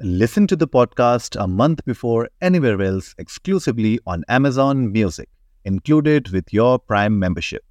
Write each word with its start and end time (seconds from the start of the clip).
Listen 0.00 0.46
to 0.46 0.56
the 0.56 0.68
podcast 0.68 1.36
a 1.42 1.46
month 1.46 1.84
before 1.84 2.28
anywhere 2.40 2.80
else 2.82 3.14
exclusively 3.18 3.98
on 4.06 4.24
Amazon 4.28 4.92
Music, 4.92 5.28
included 5.64 6.30
with 6.30 6.52
your 6.52 6.78
Prime 6.78 7.18
membership. 7.18 7.64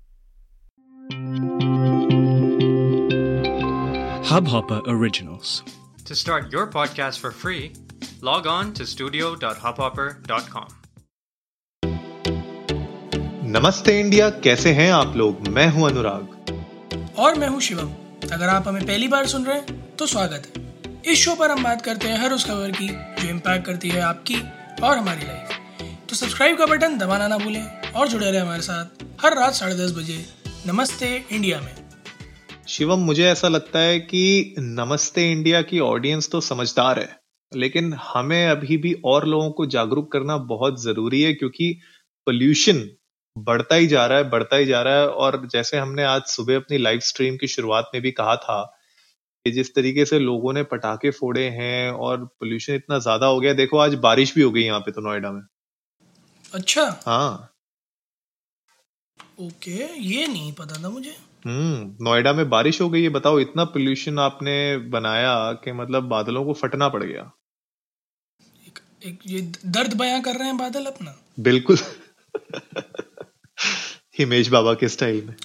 Hubhopper 4.24 4.82
Originals. 4.88 5.64
To 6.06 6.16
start 6.16 6.52
your 6.52 6.68
podcast 6.68 7.20
for 7.20 7.32
free, 7.32 7.74
log 8.22 8.48
on 8.48 8.74
to 8.74 8.86
studio.hubhopper.com. 8.86 10.68
नमस्ते 13.48 14.00
India 14.00 14.30
कैसे 14.30 14.72
हैं 14.74 14.92
आप 14.92 15.16
लोग 15.16 15.48
मैं 15.48 15.68
हूं 15.72 15.88
अनुराग 15.90 17.16
और 17.18 17.36
मैं 17.40 17.48
हूं 17.48 17.60
शिवम 17.60 17.92
अगर 18.34 18.50
आप 18.50 18.68
हमें 18.68 18.86
पहली 18.86 19.08
बार 19.08 19.26
सुन 19.28 19.46
रहे 19.46 19.58
हैं 19.58 19.96
तो 19.96 20.08
स्वागत 20.08 20.52
है 20.56 20.64
इस 21.07 21.19
शो 21.19 21.35
पर 21.35 21.51
हम 21.51 21.63
बात 21.63 21.83
करते 21.83 22.09
हैं 22.09 22.17
हर 22.19 22.33
उस 22.33 22.45
खबर 22.45 22.71
की 22.71 22.89
जो 22.89 23.29
इम्पैक्ट 23.29 23.67
करती 23.67 23.89
है 23.89 24.01
आपकी 24.01 24.35
और 24.83 24.97
हमारी 24.99 25.27
लाइफ 25.27 26.07
तो 26.09 26.17
सब्सक्राइब 26.17 26.57
का 26.59 26.67
बटन 26.67 26.97
दबाना 26.99 27.29
ना 27.29 27.37
भूलें 27.39 27.93
और 27.93 28.09
जुड़े 28.09 28.31
रहे 28.31 28.41
हमारे 28.41 28.63
साथ 28.63 29.05
हर 29.23 29.37
रात 29.37 29.55
साढ़े 29.55 29.75
दस 29.75 29.93
बजे 29.93 30.25
नमस्ते 30.67 31.25
इंडिया 31.33 31.61
में. 31.61 31.75
शिवम, 32.69 32.99
मुझे 32.99 33.25
ऐसा 33.25 33.49
लगता 33.49 33.79
है 33.79 33.99
कि 34.01 34.55
नमस्ते 34.59 35.31
इंडिया 35.33 35.63
की 35.63 35.81
ऑडियंस 35.81 36.29
तो 36.31 36.41
समझदार 36.41 36.99
है, 36.99 37.17
लेकिन 37.53 37.93
हमें 37.95 38.47
अभी 38.49 38.77
भी 38.77 38.93
और 39.05 39.27
लोगों 39.27 39.51
को 39.51 39.67
जागरूक 39.67 40.13
करना 40.13 40.37
बहुत 40.37 40.83
ज़रूरी 40.83 41.23
है 41.23 41.33
क्योंकि 41.35 41.73
पोल्यूशन 42.27 42.89
बढ़ता 43.37 43.75
ही 43.75 43.87
जा 43.87 44.07
रहा 44.07 44.19
है, 44.19 44.29
बढ़ता 44.31 44.57
ही 44.57 44.67
जा 44.67 44.83
रहा 44.83 44.95
है 44.95 45.09
और 45.09 45.49
जैसे 45.53 45.79
हमने 45.79 46.05
आज 46.05 46.23
सुबह 46.27 46.57
अपनी 46.57 46.79
लाइव 46.79 47.01
स्ट्रीम 47.01 47.37
की 47.37 47.47
शुरुआत 47.47 47.91
में 47.95 48.03
भी 48.03 48.11
कहा 48.11 48.37
था 48.37 48.61
कि 49.45 49.51
जिस 49.51 49.75
तरीके 49.75 50.05
से 50.05 50.19
लोगों 50.19 50.53
ने 50.53 50.63
पटाखे 50.63 51.11
फोड़े 51.11 51.49
हैं 51.49 51.91
और 51.91 52.25
पोल्यूशन 52.25 52.75
इतना 52.75 52.99
ज़्यादा 52.99 53.27
हो 53.27 53.41
गया 53.41 53.53
देखो 53.53 53.79
आज 53.79 53.95
बारिश 53.95 54.35
भी 54.35 54.43
हो 54.43 54.51
गई 54.51 54.63
यहाँ 54.63 54.81
पे 54.81 54.91
तो 54.91 55.01
नोएडा 55.01 55.33
में। 55.33 55.43
अच्छा। 56.55 57.03
हाँ। 57.07 57.55
ओके 59.41 59.99
ये 59.99 60.27
नहीं 60.27 60.53
पता 60.53 60.83
था 60.83 60.91
मुझे। 60.91 61.17
हम्म 61.47 62.05
नोएडा 62.05 62.33
में 62.33 62.51
बारिश 62.51 62.81
हो 62.81 62.91
गई 62.91 63.03
है 63.03 63.09
बताओ 63.09 63.41
इतना 63.41 63.65
पोल्यूशन 63.65 64.19
आपने 64.19 64.79
बनाया 64.89 65.53
कि 65.65 65.73
मतलब 65.73 66.09
बादलों 66.09 66.45
को 66.45 66.53
फटना 66.53 66.89
पड़ 66.89 67.03
गया। 67.03 67.33
एक, 68.67 68.79
एक 69.05 69.19
ये 69.27 69.53
दर्द 69.67 69.95
बयां 69.95 70.23
कर 70.23 70.35
रहे 70.35 70.49
हैं 70.49 70.57
बादल 70.57 70.85
अपना। 70.85 71.19
बिल्कुल। 71.41 71.77
हिमेश 74.19 74.49
बाबा 74.49 74.75
के 74.75 74.89
स्टाइल 74.89 75.27
में। 75.27 75.37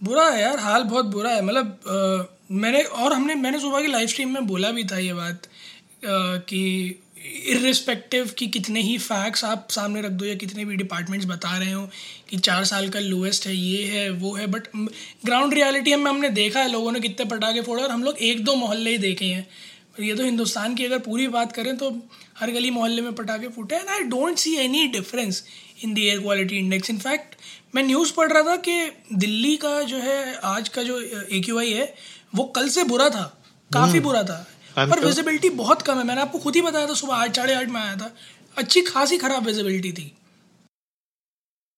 बुरा 0.00 0.28
है 0.28 0.42
यार 0.42 0.58
हाल 0.58 0.84
बहुत 0.84 1.06
बुरा 1.06 1.30
है। 1.30 1.42
मतलब 1.42 1.78
मैंने, 2.50 2.82
और 2.82 3.12
हमने, 3.12 3.34
मैंने 3.34 3.58
सुबह 3.60 3.80
की 3.80 3.86
लाइव 3.86 4.08
स्ट्रीम 4.08 4.32
में 4.34 4.46
बोला 4.46 4.70
भी 4.70 4.84
था 4.84 4.98
ये 4.98 5.12
बात 5.14 5.46
कि 6.04 7.02
इरिस्पेक्टिव 7.48 8.30
कि 8.38 8.46
कितने 8.46 8.80
ही 8.82 8.96
फैक्ट्स 8.98 9.44
आप 9.44 9.68
सामने 9.70 10.02
रख 10.02 10.10
दो 10.10 10.24
या 10.24 10.34
कितने 10.34 10.64
भी 10.64 10.76
डिपार्टमेंट्स 10.76 11.26
बता 11.26 11.56
रहे 11.58 11.72
हो 11.72 11.88
कि 12.28 12.36
चार 12.38 12.64
साल 12.64 12.88
का 12.88 13.00
लोएस्ट 13.00 13.46
है, 13.46 13.56
ये 13.56 13.84
है, 13.84 14.10
वो 14.10 14.34
है 14.34 14.46
बट 14.46 14.68
ग्राउंड 15.24 15.54
रियलिटी 15.54 15.94
में 15.94 16.10
हमने 16.10 16.28
देखा 16.30 16.60
है 16.60 16.70
लोगों 16.72 16.92
ने 16.92 17.00
कितने 17.00 17.26
पटाखे 17.26 17.60
फोड़े 17.60 17.82
और 17.82 17.90
हम 17.90 18.04
लोग 18.04 18.18
एक 18.18 18.44
दो 18.44 18.54
मोहल्ले 18.54 18.90
ही 18.90 18.98
देखे 18.98 19.24
हैं। 19.24 19.46
ये 20.00 20.14
तो 20.14 20.24
हिंदुस्तान 20.24 20.74
की 20.74 20.84
अगर 20.84 20.98
पूरी 20.98 21.26
बात 21.28 21.52
करें 21.52 21.76
तो 21.76 21.90
हर 22.38 22.50
गली 22.50 22.70
मोहल्ले 22.70 23.02
में 23.02 23.14
पटाखे 23.14 23.48
फूटे 23.48 23.76
and 23.76 23.88
I 23.88 24.00
don't 24.00 24.38
see 24.38 24.54
any 24.56 24.86
difference 24.88 25.42
in 25.84 25.94
the 25.94 26.06
air 26.06 26.20
quality 26.20 26.56
index 26.56 26.90
in fact 26.90 27.34
मैं 27.74 27.82
न्यूज़ 27.82 28.12
पढ़ 28.12 28.32
रहा 28.32 28.42
था 28.42 28.56
कि 28.56 28.92
दिल्ली 29.12 29.56
का 29.56 29.80
जो 29.82 29.96
है, 29.96 30.34
आज 30.34 30.68
का 30.68 30.82
जो 30.82 31.00
AQI 31.32 31.72
है 31.72 31.94
वो 32.34 32.44
कल 32.44 32.68
से 32.68 32.84
बुरा 32.84 33.08
था 33.08 33.42
काफ़ी 33.72 33.92
हम्म। 33.92 34.02
बुरा 34.02 34.22
था। 34.22 34.46
पर 34.78 35.04
विजिबिलिटी 35.04 35.48
बहुत 35.50 35.82
कम 35.82 35.98
है। 35.98 36.04
मैंने 36.04 36.20
आपको 36.20 36.38
खुद 36.38 36.56
ही 36.56 36.62
बताया 36.62 36.86
था 36.86 36.94
सुबह 36.94 37.14
आठ 37.14 37.36
साढ़े 37.36 37.54
आठ 37.54 37.68
में 37.68 37.80
आया 37.80 37.96
था। 37.96 38.14
अच्छी 38.58 38.80
खासी 38.80 39.18
खराब 39.18 39.46
विजिबिलिटी 39.46 39.92
थी। 39.92 40.12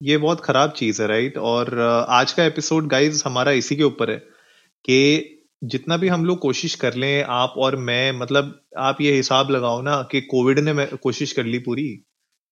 ये 0.03 0.17
बहुत 0.19 0.41
खराब 0.41 0.71
चीज़ 0.71 1.03
है 1.03 1.09
राइट 1.09 1.39
और 1.39 1.79
आज 2.09 2.33
का 2.33 2.45
एपिसोड 2.45 2.87
गाइज़ 2.89 3.23
हमारा 3.27 3.53
इसी 3.53 3.77
के 3.77 3.83
ऊपर 3.83 4.11
है 4.11 4.17
कि 4.85 5.27
जितना 5.65 5.97
भी 5.97 6.09
हम 6.09 6.25
लोग 6.25 6.39
कोशिश 6.39 6.75
कर 6.75 6.95
लें 6.95 7.25
आप 7.25 7.55
और 7.57 7.77
मैं 7.77 8.13
मतलब 8.13 8.61
आप 8.79 9.01
ये 9.01 9.13
हिसाब 9.13 9.51
लगाओ 9.51 9.83
ना 9.83 10.03
कि 10.03 10.21
कोविड 10.21 10.59
ने 10.59 10.87
कोशिश 10.87 11.33
कर 11.33 11.45
ली 11.45 11.59
पूरी 11.59 11.89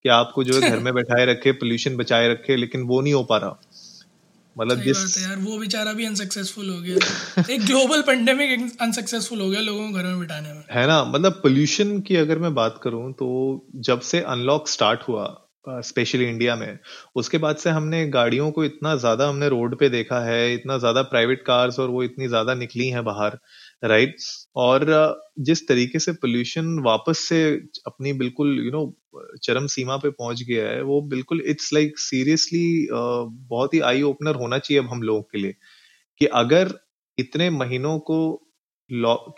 कि 0.05 0.09
आपको 0.09 0.45
जो 0.45 0.61
है 0.61 0.71
घर 0.71 0.79
में 0.85 0.95
बैठाए 0.95 1.27
रखे 1.27 1.53
पोल्यूशन 1.53 1.97
बचाए 1.97 2.29
रखे 2.29 2.57
लेकिन 2.57 2.83
वो 2.83 3.01
नहीं 3.01 3.15
हो 3.15 3.25
पा 3.25 3.37
रहा। 3.37 3.61
मतलब 4.59 4.81
जिस 4.83 5.17
यार 5.19 5.37
वो 5.39 5.59
बेचारा 5.59 5.93
भी 5.93 6.07
अनसक्सेसफुल 6.07 6.69
हो 6.69 6.81
गया। 6.81 7.45
एक 7.51 7.65
ग्लोबल 7.67 8.03
पेंडेमिक 8.03 8.71
अनसक्सेसफुल 8.81 9.41
हो 9.41 9.49
गया 9.51 9.61
लोगों 9.63 9.91
को 9.91 9.99
घर 9.99 10.05
में 10.05 10.19
बिठाने 10.21 10.53
में। 10.53 10.63
है 10.71 10.87
ना 10.87 11.03
मतलब 11.07 11.41
पोल्यूशन 11.43 12.01
की 12.01 12.17
अगर 12.19 12.39
मैं 12.39 12.55
बात 12.55 12.81
करूँ 12.83 13.13
तो 13.15 13.29
जब 13.83 14.01
से 14.05 14.21
अनलॉक 14.29 14.69
स्टार्ट 14.69 15.09
हुआ 15.09 15.27
स्पेशली 15.85 16.25
इंडिया 16.25 16.55
में 16.57 16.79
उसके 17.17 17.39
बाद 17.39 17.57
से 17.57 17.71
हमने 17.71 18.07
गाड़ियों 18.09 18.51
को 18.51 18.65
इतना 18.65 18.95
ज़्यादा 18.97 19.29
हमने 19.29 19.49
रोड 19.49 19.79
पे 19.79 19.89
देखा 19.89 20.21
है 20.21 20.55
इतना 20.55 20.77
ज़्यादा 20.79 21.03
प्राइवेट 21.05 21.43
कार्स 21.43 21.79
और 21.79 21.89
वो 21.91 22.03
इतनी 22.03 22.29
ज़्यादा 22.29 22.55
निकली 22.57 22.89
हैं 22.89 23.05
बाहर। 23.05 23.39
राइट 23.83 24.17
और 24.57 24.85
जिस 25.41 25.67
तरीके 25.69 25.99
से 25.99 26.13
पोल्यूशन 26.15 26.79
वापस 26.85 27.19
से 27.21 27.39
अपनी 27.87 28.13
बिल्कुल 28.15 28.59
यू 28.61 28.71
नो 28.73 28.83
चरम 29.45 29.67
सीमा 29.67 29.97
पे 29.97 30.11
पहुँच 30.11 30.43
गया 30.43 30.69
है, 30.69 30.83
वो 30.83 31.01
बिल्कुल 31.09 31.43
इट्स 31.47 31.73
लाइक 31.75 31.99
सीरियसली 31.99 32.87
बहुत 32.93 33.75
ही 33.75 33.81
आई 33.83 34.03
ओपनर 34.03 34.35
होना 34.37 34.59
चाहिए 34.59 34.83
अब 34.83 34.91
हम 34.91 35.03
लोगों 35.03 35.23
के 35.23 35.39
लिए 35.39 35.55
कि 36.21 36.27
अगर 36.37 36.75
इतने 37.19 37.51
महीनों 37.53 37.99
को 38.11 38.19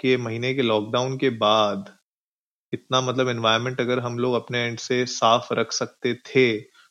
के 0.00 0.16
महीने 0.18 0.54
के 0.54 0.62
लॉकडाउन 0.62 1.16
के 1.18 1.30
बाद 1.38 1.90
इतना 2.72 3.00
मतलब 3.00 3.28
एनवायरनमेंट 3.28 3.80
अगर 3.80 4.00
हम 4.00 4.18
लोग 4.18 4.34
अपने 4.34 4.58
एंड 4.60 4.78
से 4.80 5.06
साफ़ 5.08 5.54
रख 5.54 5.72
सकते 5.72 6.14
थे 6.28 6.46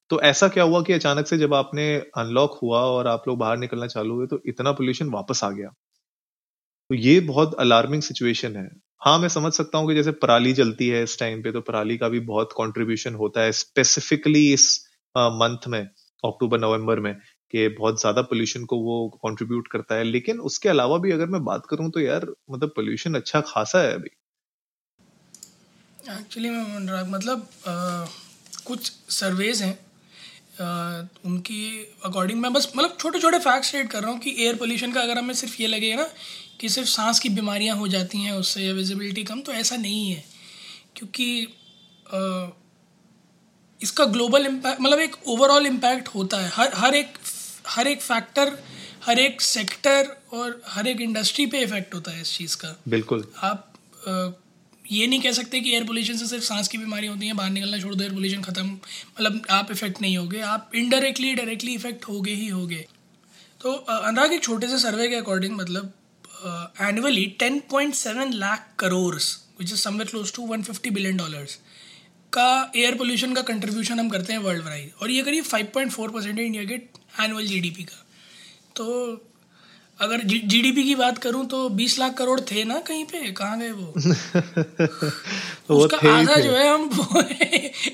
तो 0.10 0.22
ऐसा 0.24 0.48
क्या 0.50 0.64
हुआ 0.64 0.82
कि 0.84 0.94
अचानक 0.94 1.28
से 1.28 1.38
जब 1.38 1.54
आपने 1.54 1.88
अनलॉक 2.18 2.60
हुआ 2.64 2.82
और 2.88 3.08
आप 3.08 3.24
लोग 3.28 3.38
बाहर 3.40 3.58
निकलना 3.58 3.88
चालू 3.88 4.16
हुए 4.16 4.28
तो 4.28 4.42
इतना 4.48 4.72
पोल्यूशन 4.74 5.10
वापस 5.12 5.44
आ 5.44 5.52
गया? 5.52 5.72
तो 6.90 6.96
ये 6.96 7.20
बहुत 7.20 7.54
अलार्मिंग 7.60 8.02
सिचुएशन 8.02 8.56
है। 8.56 8.70
हाँ 9.02 9.18
मैं 9.20 9.28
समझ 9.30 9.52
सकता 9.54 9.78
हूँ 9.78 9.88
कि 9.88 9.96
जैसे 9.96 10.12
पराली 10.22 10.54
जलती 10.54 10.88
है 10.88 11.02
इस 11.04 11.18
टाइम 11.20 11.42
पे 11.42 11.52
तो 11.52 11.62
पराली 11.62 11.98
का 11.98 12.08
भी 12.10 12.20
बहुत 12.30 12.54
कंट्रीब्यूशन 12.54 13.16
होता 13.16 13.42
है 13.42 13.52
स्पेसिफिकली 13.52 14.52
इस 14.54 14.66
मंथ 15.16 15.68
में 15.68 15.80
अक्टूबर 15.80 16.60
नवंबर 16.60 17.00
में 17.00 17.14
कि 17.54 17.68
बहुत 17.70 18.00
ज़्यादा 18.02 18.22
पोल्यूशन 18.22 18.66
को 18.66 18.78
वो 18.78 18.98
कंट्रीब्यूट 19.26 19.68
करता 19.68 19.96
है। 19.96 20.04
लेकिन 20.04 20.40
उसके 20.42 20.70
अलावा 20.70 20.98
भी 20.98 21.12
अगर 21.12 21.26
मैं 21.28 21.44
बात 21.46 21.66
करूँ 21.70 21.90
तो 21.92 22.00
यार 22.00 22.26
मतलब 22.52 22.72
पोल्यूशन 22.76 23.16
अच्छा 23.16 23.42
खासा 23.48 23.82
है 23.82 23.94
अभी। 23.94 24.10
एक्चुअली 26.12 26.50
मैं 26.50 27.04
मतलब 27.12 27.48
आ, 27.68 28.06
कुछ 28.68 28.92
सर्वेज 29.12 29.62
हैं 29.62 29.74
आ, 30.62 31.02
उनकी 31.26 31.62
अकॉर्डिंग 32.06 32.42
मैं 32.42 32.54
बस 32.54 32.72
मतलब 32.76 32.98
छोटे 33.00 33.20
छोटे 33.20 33.40
फैक्ट्स 33.40 33.74
रेट 33.76 33.90
कर 33.92 34.02
रहा 34.02 34.12
हूँ 34.12 34.20
कि 34.20 34.36
एयर 34.40 34.56
पोल्यूशन 34.56 34.92
का 34.92 35.02
अगर 35.02 35.18
हमें 35.18 35.34
सिर्फ़ 35.36 35.62
ये 35.62 35.68
लगेगा 35.68 35.96
ना 35.96 36.10
कि 36.60 36.70
सिर्फ़ 36.70 36.90
सांस 36.90 37.20
की 37.20 37.30
बीमारियाँ 37.32 37.76
हो 37.78 37.88
जाती 37.88 38.22
हैं 38.22 38.32
उससे 38.34 38.64
या 38.64 38.74
विजिबिलिटी 38.74 39.24
कम 39.24 39.42
तो 39.42 39.52
ऐसा 39.54 39.76
नहीं 39.78 40.10
है। 40.12 40.24
क्योंकि 40.96 41.48
आ, 42.08 42.50
इसका 43.80 44.06
ग्लोबल 44.08 44.46
इम्पैक्ट 44.46 44.82
मतलब 44.82 45.00
एक 45.00 45.16
ओवरऑल 45.28 45.66
इम्पैक्ट 45.66 46.08
होता 46.08 46.38
है। 46.38 46.50
हर 46.54 46.72
हर 46.76 46.96
एक 46.96 47.18
हर 47.68 47.88
एक 47.88 48.02
फैक्टर 48.02 48.58
हर 49.06 49.20
एक 49.20 49.42
सेक्टर 49.42 50.16
और 50.34 50.62
हर 50.68 50.88
एक 50.88 51.02
इंडस्ट्री 51.02 51.46
पे 51.46 51.60
इफ़ेक्ट 51.64 51.94
होता 51.94 52.12
है 52.12 52.22
इस 52.22 52.38
चीज़ 52.38 52.56
का। 52.58 52.76
बिल्कुल। 52.88 53.26
आप 53.44 53.74
आ, 54.08 54.32
ये 54.86 55.08
नहीं 55.08 55.22
कह 55.22 55.32
सकते 55.32 55.60
कि 55.62 55.72
एयर 55.74 55.84
पोल्यूशन 55.84 56.18
से 56.18 56.28
सिर्फ़ 56.28 56.44
सांस 56.46 56.68
की 56.68 56.78
बीमारी 56.78 57.08
होती 57.08 57.28
है 57.28 57.34
बाहर 57.34 57.50
निकलना 57.50 57.78
छोड़ 57.80 57.94
दो 57.96 58.04
एयर 58.04 58.14
पोल्यूशन 58.14 58.42
ख़त्म। 58.42 58.66
मतलब 58.66 59.42
आप 59.52 59.72
इफ़ेक्ट 59.72 60.02
नहीं 60.02 60.18
होगे 60.18 60.42
आप 60.42 60.72
इनडायरेक्टली 60.76 61.34
डायरेक्टली 61.36 61.74
इफ़ेक्ट 61.74 62.08
होगे 62.08 62.34
ही 62.34 62.48
होगे। 62.48 62.86
तो 63.62 63.72
अनुराग 63.72 64.34
एक 64.34 64.44
छोटे 64.44 64.68
से 64.68 64.80
सर्वे 64.80 65.08
के 65.10 65.16
अकॉर्डिंग 65.16 65.56
मतलब 65.58 65.94
point 67.72 67.94
seven 67.94 68.34
lakh 68.34 68.68
crore 68.80 69.16
which 69.16 69.74
is 69.74 69.76
somewhere 69.76 70.08
close 70.08 70.34
to 70.34 70.42
one 70.42 70.64
fifty 70.64 70.90
billion 70.90 71.18
dollars 71.18 71.56
का 72.34 72.72
एयर 72.76 72.96
पोल्यूशन 72.96 73.34
का 73.34 73.42
कंट्रीब्यूशन 73.42 74.00
हम 74.00 74.10
करते 74.10 74.34
हैं 74.34 74.40
वर्ल्ड 74.40 74.66
वाइड 74.66 74.92
और 75.02 75.12
ये 75.12 75.24
करीब 75.24 75.44
five 75.44 75.68
point 75.74 75.92
four 75.92 76.12
percent 76.12 76.40
India 76.40 76.64
के 76.64 76.74
एनुअल 77.24 77.46
जीडीपी 77.46 77.84
का। 77.84 78.06
तो 78.76 78.86
अगर 80.02 80.22
जीडीपी 80.24 80.84
की 80.84 80.96
बात 80.96 81.18
करूँ 81.18 81.46
तो 81.48 81.70
बीस 81.70 82.00
लाख 82.00 82.14
करोड़ 82.14 82.40
थे 82.40 82.64
ना 82.64 82.80
कहीं 82.80 83.06
पे? 83.06 83.32
कहाँ 83.32 83.60
गए 83.60 83.72
वो? 83.72 83.94
वो 85.70 85.86
उसका 85.86 86.18
आधा 86.18 86.36
जो 86.36 86.52
है 86.52 86.74
हम 86.74 86.90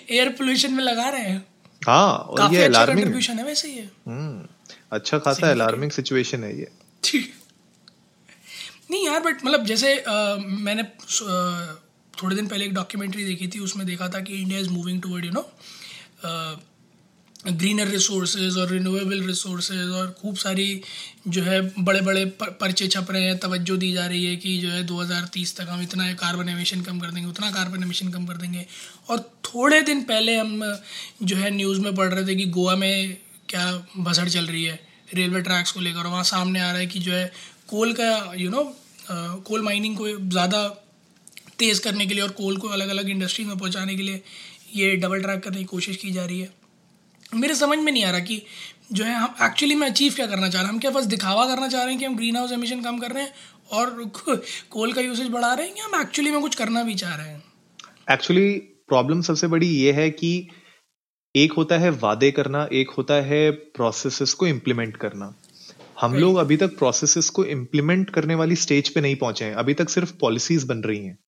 एयर 0.09 0.29
पोल्यूशन 0.29 0.73
में 0.77 0.83
लगा 0.83 1.09
रहे 1.09 1.21
हैं। 1.21 1.45
हाँ 1.87 2.17
और 2.17 2.53
ये 2.53 2.63
अच्छा 2.63 2.85
कंट्रीब्यूशन 2.85 3.39
है। 3.39 3.45
वैसे 3.45 3.69
ये। 3.69 3.89
हम्म 4.07 4.47
अच्छा 4.91 5.19
खासा 5.19 5.51
अलार्मिंग 5.51 5.91
सिचुएशन 5.91 6.43
है 6.43 6.59
ये। 6.59 6.71
नहीं 8.95 9.05
यार 9.05 9.19
बट 9.21 9.45
मतलब 9.45 9.65
जैसे 9.65 9.93
मैंने 10.65 10.83
थोड़े 12.13 12.35
दिन 12.35 12.47
पहले 12.47 12.65
एक 12.65 12.73
डॉक्यूमेंट्री 12.73 13.23
देखी 13.25 13.47
थी, 13.47 13.59
उसमें 13.59 13.85
देखा 13.87 14.07
था 14.09 14.19
कि 14.19 14.33
India 14.33 14.59
is 14.59 14.69
moving 14.69 15.01
toward 15.01 15.25
you 15.25 15.31
know 15.31 15.41
greener 17.47 17.87
resources 17.87 18.57
और 18.57 18.69
रिन्यूएबल 18.71 19.21
रिसोर्सेज 19.23 19.89
और 19.91 20.15
खूब 20.21 20.35
सारी 20.35 20.81
जो 21.27 21.41
है 21.43 21.59
बड़े 21.79 21.99
बड़े 22.01 22.25
पर्चे 22.61 22.87
छप 22.87 23.07
रहे 23.11 23.23
हैं, 23.23 23.37
तवज्जो 23.39 23.75
दी 23.77 23.91
जा 23.93 24.05
रही 24.05 24.25
है 24.25 24.35
कि 24.35 24.57
जो 24.59 24.69
है 24.69 24.85
2030 24.87 25.55
तक 25.57 25.67
हम 25.69 25.81
इतना 25.81 26.11
कार्बन 26.13 26.49
एमिशन 26.49 26.81
कम 26.81 26.99
कर 26.99 27.11
देंगे, 27.11 27.29
उतना 27.29 27.51
कार्बन 27.51 27.83
एमिशन 27.83 28.09
कम 28.11 28.25
कर 28.25 28.37
देंगे। 28.37 28.65
और 29.09 29.19
थोड़े 29.45 29.81
दिन 29.81 30.01
पहले 30.03 30.37
हम 30.37 30.77
जो 31.23 31.35
है 31.35 31.49
न्यूज़ 31.55 31.79
में 31.81 31.93
पढ़ 31.95 32.13
रहे 32.13 32.25
थे 32.27 32.35
कि 32.35 32.45
गोवा 32.57 32.75
में 32.75 33.17
क्या 33.49 33.71
भसड़ 33.97 34.27
चल 34.29 34.45
रही 34.45 34.63
है 34.63 34.79
रेलवे 35.13 35.41
ट्रैक्स 35.41 35.71
को 35.71 35.79
लेकर 35.79 36.07
वहाँ 36.07 36.23
सामने 36.23 36.59
आ 36.59 36.71
रहा 36.71 36.79
है 36.79 36.87
कि 36.87 36.99
जो 36.99 37.11
है 37.11 37.31
कोल 37.69 37.93
का 37.93 38.33
यू 38.37 38.49
नो 38.49 38.63
कोल 39.11 39.61
माइनिंग 39.61 39.97
को 39.97 40.07
ज़्यादा 40.07 40.67
तेज़ 41.59 41.81
करने 41.81 42.05
के 42.05 42.13
लिए 42.13 42.23
और 42.23 42.29
कोल 42.29 42.57
को 42.57 42.67
अलग 42.67 42.89
अलग 42.89 43.09
इंडस्ट्री 43.09 43.45
में 43.45 43.57
पहुँचाने 43.57 43.95
के 43.95 44.03
लिए 44.03 44.21
ये 44.75 44.95
डबल 44.95 45.21
ट्रैक 45.21 45.43
करने 45.43 45.57
की 45.57 45.63
कोशिश 45.63 45.97
की 45.97 46.11
जा 46.11 46.25
रही 46.25 46.39
है। 46.39 46.49
मेरे 47.35 47.55
समझ 47.55 47.77
में 47.77 47.91
नहीं 47.91 48.03
आ 48.03 48.11
रहा 48.11 48.19
कि 48.19 48.41
जो 48.93 49.03
है 49.03 49.13
हम 49.13 49.35
एक्चुअली 49.43 49.75
में 49.75 49.87
अचीव 49.87 50.13
क्या 50.13 50.27
करना 50.27 50.49
चाह 50.49 50.61
रहे 50.61 50.67
हैं? 50.67 50.73
हम 50.73 50.79
क्या 50.79 50.91
बस 50.91 51.05
दिखावा 51.05 51.45
करना 51.45 51.67
चाह 51.67 51.81
रहे 51.83 51.91
हैं 51.91 51.99
कि 51.99 52.05
हम 52.05 52.15
ग्रीन 52.15 52.35
हाउस 52.35 52.51
एमिशन 52.51 52.81
कम 52.81 52.99
कर 52.99 53.11
रहे 53.11 53.23
हैं 53.23 53.33
और 53.71 54.11
कोल 54.69 54.93
का 54.93 55.01
यूसेज 55.01 55.27
बढ़ा 55.27 55.53
रहे 55.53 55.67
हैं 55.67 55.75
या 55.77 55.85
हम 55.85 56.01
एक्चुअली 56.01 56.31
में 56.31 56.41
कुछ 56.41 56.55
करना 56.55 56.83
भी 56.83 56.95
चाह 56.95 57.15
रहे 57.15 57.27
हैं? 57.27 57.43
एक्चुअली 58.11 58.51
प्रॉब्लम 58.87 59.21
सबसे 59.21 59.47
बड़ी 59.47 59.67
ये 59.67 59.91
है 59.91 60.09
कि 60.09 60.47
एक 61.35 61.53
होता 61.53 61.77
है 61.77 61.89
वादे 61.89 62.31
करना, 62.31 62.67
एक 62.73 62.89
होता 62.89 63.13
है 63.13 63.51
प्रोसेसेस 63.51 64.33
को 64.33 64.47
इम्प्लीमेंट 64.47 64.97
करना। 64.97 65.35
हम 66.01 66.15
लोग 66.15 66.35
अभी 66.37 66.57
तक 66.57 66.77
प्रोसेसेस 66.77 67.29
को 67.29 67.45
इम्प्लीमेंट 67.45 68.09
करने 68.09 68.35
वाली 68.35 68.55
स्टेज 68.55 68.89
पे 68.89 69.01
नहीं 69.01 69.15
पहुँचे 69.15 69.45
हैं। 69.45 69.53
अभी 69.53 69.73
तक 69.73 69.89
सिर्फ़ 69.89 70.13
पॉलिसीज़ 70.21 70.67
बन 70.67 70.77
रही 70.77 71.05
हैं। 71.05 71.19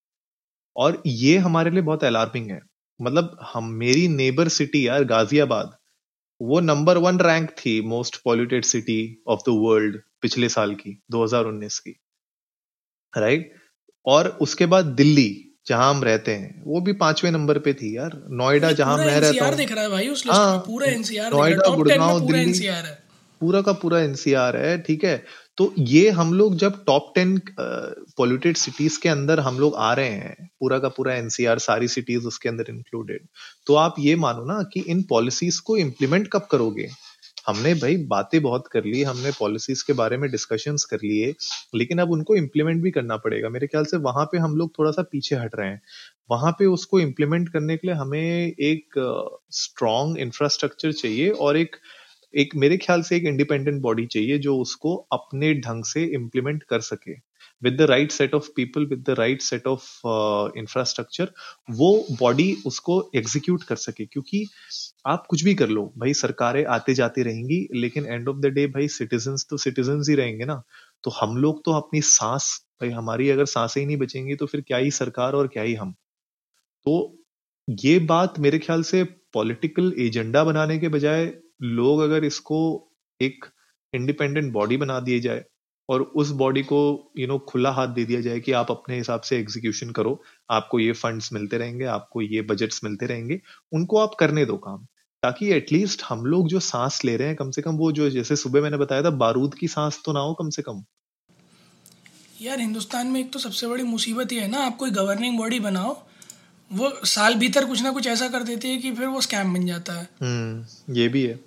और 0.76 1.04
ये 1.06 1.38
हमारे 1.38 1.72
लिए 1.72 1.82
बहुत 1.82 2.04
अलार्मिंग 2.04 2.52
है। 2.52 2.60
मतलब 3.02 3.40
हम 3.54 3.70
मेरी 3.70 4.08
नेबर 4.08 4.48
सिटी 4.48 4.88
यार 4.88 5.04
गाजियाबाद 5.04 5.78
वो 6.42 6.60
नंबर 6.60 6.98
वन 6.98 7.20
रैंक 7.20 7.50
थी 7.50 7.82
most 7.82 8.22
polluted 8.24 8.66
city 8.66 9.24
of 9.28 9.40
the 9.40 9.44
world 9.50 10.02
पिछले 10.22 10.50
साल 10.50 10.76
की 10.76 11.04
2019 11.12 11.80
की। 11.80 12.00
राइट 13.18 13.56
और 14.06 14.28
उसके 14.28 14.66
बाद 14.66 14.86
दिल्ली 14.86 15.58
जहाँ 15.68 15.96
हम 15.96 16.04
रहते 16.04 16.32
हैं 16.32 16.64
वो 16.66 16.82
भी 16.82 16.94
पाँचवें 16.94 17.32
नंबर 17.32 17.60
पे 17.60 17.74
थी 17.74 17.98
यार। 17.98 18.26
नोएडा 18.30 18.72
जहाँ 18.72 18.98
मैं 18.98 19.06
रहता 19.22 19.46
हूँ। 19.46 19.54
है 20.88 20.94
नोएडा 21.30 21.64
गुड़गांव 21.76 22.20
दिल्ली। 22.28 22.68
पूरा 23.42 23.62
का 23.62 23.72
पूरा 23.74 24.00
एनसीआर 24.00 24.58
है 24.58 24.78
ठीक 24.82 25.04
है? 25.04 25.24
तो 25.58 25.74
ये 25.80 26.10
हम 26.10 26.34
लोग 26.34 26.56
जब 26.56 26.84
टॉप 26.86 27.12
टेन 27.16 27.40
पॉल्यूटेड 27.60 28.58
सिटीज़ 28.58 29.00
के 29.02 29.10
अंदर 29.10 29.40
हम 29.40 29.60
लोग 29.60 29.76
आ 29.76 29.94
रहे 29.94 30.10
हैं 30.10 30.50
पूरा 30.60 30.80
का 30.80 30.90
पूरा 30.90 31.14
एनसीआर 31.16 31.60
सारी 31.60 31.88
सिटीज़ 31.88 32.28
उसके 32.28 32.50
अंदर 32.50 32.66
इंक्लूडेड 32.70 33.28
तो 33.68 33.76
आप 33.76 33.96
ये 34.00 34.16
मानो 34.18 34.46
ना 34.46 34.62
कि 34.74 34.80
इन 34.88 35.04
पॉलिसीज़ 35.10 35.62
को 35.62 35.78
इम्प्लीमेंट 35.78 36.28
कब 36.34 36.48
करोगे? 36.52 36.88
हमने 37.48 37.74
भाई 37.74 37.98
बातें 38.08 38.42
बहुत 38.42 38.68
कर 38.72 38.86
ली 38.86 39.04
हमने 39.04 39.32
पॉलिसीज़ 39.32 39.84
के 39.88 39.94
बारे 39.94 40.18
में 40.18 40.30
डिस्कशंस 40.32 40.84
कर 40.86 40.98
लिए 41.04 41.34
लेकिन 41.76 42.00
अब 42.00 42.12
उनको 42.12 42.36
इम्प्लीमेंट 42.36 42.82
भी 42.84 42.92
करना 42.92 43.18
पड़ेगा। 43.18 43.50
मेरे 43.50 43.68
ख्याल 43.68 43.86
से 43.86 43.98
वहाँ 44.00 44.26
पे 44.26 44.38
हम 44.38 44.56
लोग 44.58 44.72
थोड़ा 44.80 44.92
सा 44.92 45.02
पीछे 45.12 45.36
हट 45.36 45.56
रहे 45.56 45.68
हैं। 45.68 45.82
वहाँ 46.30 46.52
पे 46.60 46.66
उसको 46.66 47.00
इम्प्लीमेंट 47.00 47.50
करने 47.50 47.78
के 47.78 47.88
लिए 47.88 47.96
हमें 47.96 48.22
एक 48.50 49.00
स्ट्रॉन्ग 49.52 50.16
uh, 50.16 50.22
इंफ्रास्ट्रक्चर 50.22 50.92
चाहिए 50.92 51.30
और 51.30 51.58
एक 51.58 51.76
एक, 52.34 52.56
मेरे 52.56 52.78
ख्याल 52.78 53.02
से 53.02 53.16
एक 53.18 53.24
इंडिपेंडेंट 53.26 53.82
बॉडी 53.82 54.06
चाहिए 54.06 54.38
जो 54.40 54.58
उसको 54.60 54.96
अपने 55.14 55.54
ढंग 55.56 55.84
से 55.86 56.04
इम्प्लीमेंट 56.16 56.64
कर 56.64 56.82
सके। 56.82 57.14
With 57.62 57.78
the 57.78 57.82
right 57.82 58.12
set 58.12 58.34
of 58.36 58.48
people 58.56 58.86
with 58.86 59.04
the 59.08 59.16
right 59.20 59.42
set 59.42 59.68
of 59.68 59.84
infrastructure 60.58 61.32
वो 61.72 61.90
बॉडी 62.20 62.56
उसको 62.66 63.00
एग्जीक्यूट 63.16 63.64
कर 63.64 63.76
सके। 63.76 64.06
क्योंकि 64.06 64.46
आप 65.06 65.26
कुछ 65.30 65.44
भी 65.44 65.54
कर 65.56 65.70
लो, 65.70 65.86
भाई 65.98 66.14
सरकारें 66.14 66.64
आते 66.66 66.94
जाती 66.94 67.24
रहेंगी, 67.24 67.68
लेकिन 67.74 68.06
एंड 68.06 68.30
ऑफ़ 68.30 68.38
द 68.38 68.54
डे 68.54 68.68
भाई 68.68 68.88
सिटीजन 68.90 69.36
तो 69.50 69.58
सिटीजन 69.58 70.04
ही 70.10 70.16
रहेंगे 70.16 70.46
ना। 70.46 70.62
तो 71.04 71.12
हम 71.12 71.38
लोग 71.38 71.64
तो 71.66 71.74
अपनी 71.74 72.02
सांस, 72.04 72.52
भाई 72.82 72.90
हमारी 72.90 73.30
अगर 73.30 73.46
साँसें 73.48 73.82
ही 73.82 73.86
नहीं 73.88 73.98
बचेंगी 73.98 74.36
तो 74.36 74.46
फिर 74.46 74.62
क्या 74.62 74.78
ही 74.78 74.92
सरकार 74.92 75.34
और 75.34 75.48
क्या 75.48 75.64
ही 75.64 75.74
हम? 75.76 75.92
तो 76.86 77.16
ये 77.68 77.98
बात 78.00 78.40
मेरे 78.40 78.60
ख्याल 78.60 78.84
से 78.84 79.04
पॉलिटिकल 79.34 79.94
एजेंडा 80.00 80.44
बनाने 80.44 80.78
के 80.80 80.90
बजाय 80.90 81.26
लोग 81.62 82.00
अगर 82.00 82.24
इसको 82.24 82.90
एक 83.22 83.46
इंडिपेंडेंट 83.94 84.54
बॉडी 84.54 84.78
बना 84.78 85.00
दिए 85.00 85.20
जाए 85.20 85.46
और 85.90 86.02
उस 86.02 86.30
बॉडी 86.30 86.64
को 86.64 87.12
यू 87.18 87.26
you 87.26 87.34
नो 87.34 87.38
know, 87.38 87.52
खुला 87.52 87.72
हाथ 87.72 87.88
दे 87.88 88.06
दिया 88.06 88.22
जाए 88.22 88.40
कि 88.40 88.52
आप 88.52 88.72
अपने 88.72 88.98
हिसाब 88.98 89.22
से 89.22 89.38
एग्जीक्यूशन 89.38 89.92
करो 89.92 90.24
आपको 90.52 90.80
ये 90.80 90.92
फंड्स 90.92 91.34
मिलते 91.34 91.58
रहेंगे 91.58 91.86
आपको 91.86 92.22
ये 92.22 92.42
बजट्स 92.42 92.84
मिलते 92.84 93.06
रहेंगे 93.06 93.42
उनको 93.74 93.98
आप 93.98 94.16
करने 94.20 94.46
दो 94.46 94.58
काम 94.58 94.86
ताकि 95.24 95.50
एटलीस्ट 95.52 96.04
हम 96.04 96.26
लोग 96.26 96.48
जो 96.48 96.60
सांस 96.60 97.06
ले 97.06 97.18
रहे 97.18 97.28
हैं 97.28 97.36
कम 97.36 97.52
से 97.52 97.62
कम 97.62 97.76
वो 97.76 97.92
जो 97.92 98.10
जैसे 98.10 98.36
सुबह 98.36 98.62
मैंने 98.62 98.78
बताया 98.78 99.04
था 99.04 99.10
बारूद 99.10 99.56
की 99.56 99.68
सांस 99.68 100.02
तो 100.06 100.14
ना 100.14 100.20
हो 100.20 100.34
कम 100.34 100.50
से 100.50 100.62
कम। 100.62 100.84
यार 102.42 102.60
हिंदुस्तान 102.60 103.08
में 103.08 103.20
एक 103.20 103.34
तो 103.34 103.40
सबसे 103.40 103.68
बड़ी 103.68 103.84
मुसीबत 103.84 104.34
ये 104.34 104.40
है 104.40 104.48
ना 104.48 104.58
आप 104.58 104.78
कोई 104.78 104.92
गवर्निंग 104.92 105.38
बॉडी 105.38 105.60
बनाओ 105.60 106.08
वो 106.74 107.00
साल 107.06 107.36
भीतर 107.36 107.66
कुछ 107.66 107.82
ना 107.82 107.92
कुछ 107.92 108.08
ऐसा 108.08 108.28
कर 108.28 108.44
देती 108.44 108.70
है 108.70 108.78
कि 108.78 108.92
फिर 108.92 109.06
वो 109.06 109.22
स्कैम 109.22 109.54
बन 109.54 109.66
जाता 109.66 109.94
है। 109.94 110.10
हम्म 110.22 110.96
ये 110.96 111.08
भी 111.08 111.24
है। 111.24 111.40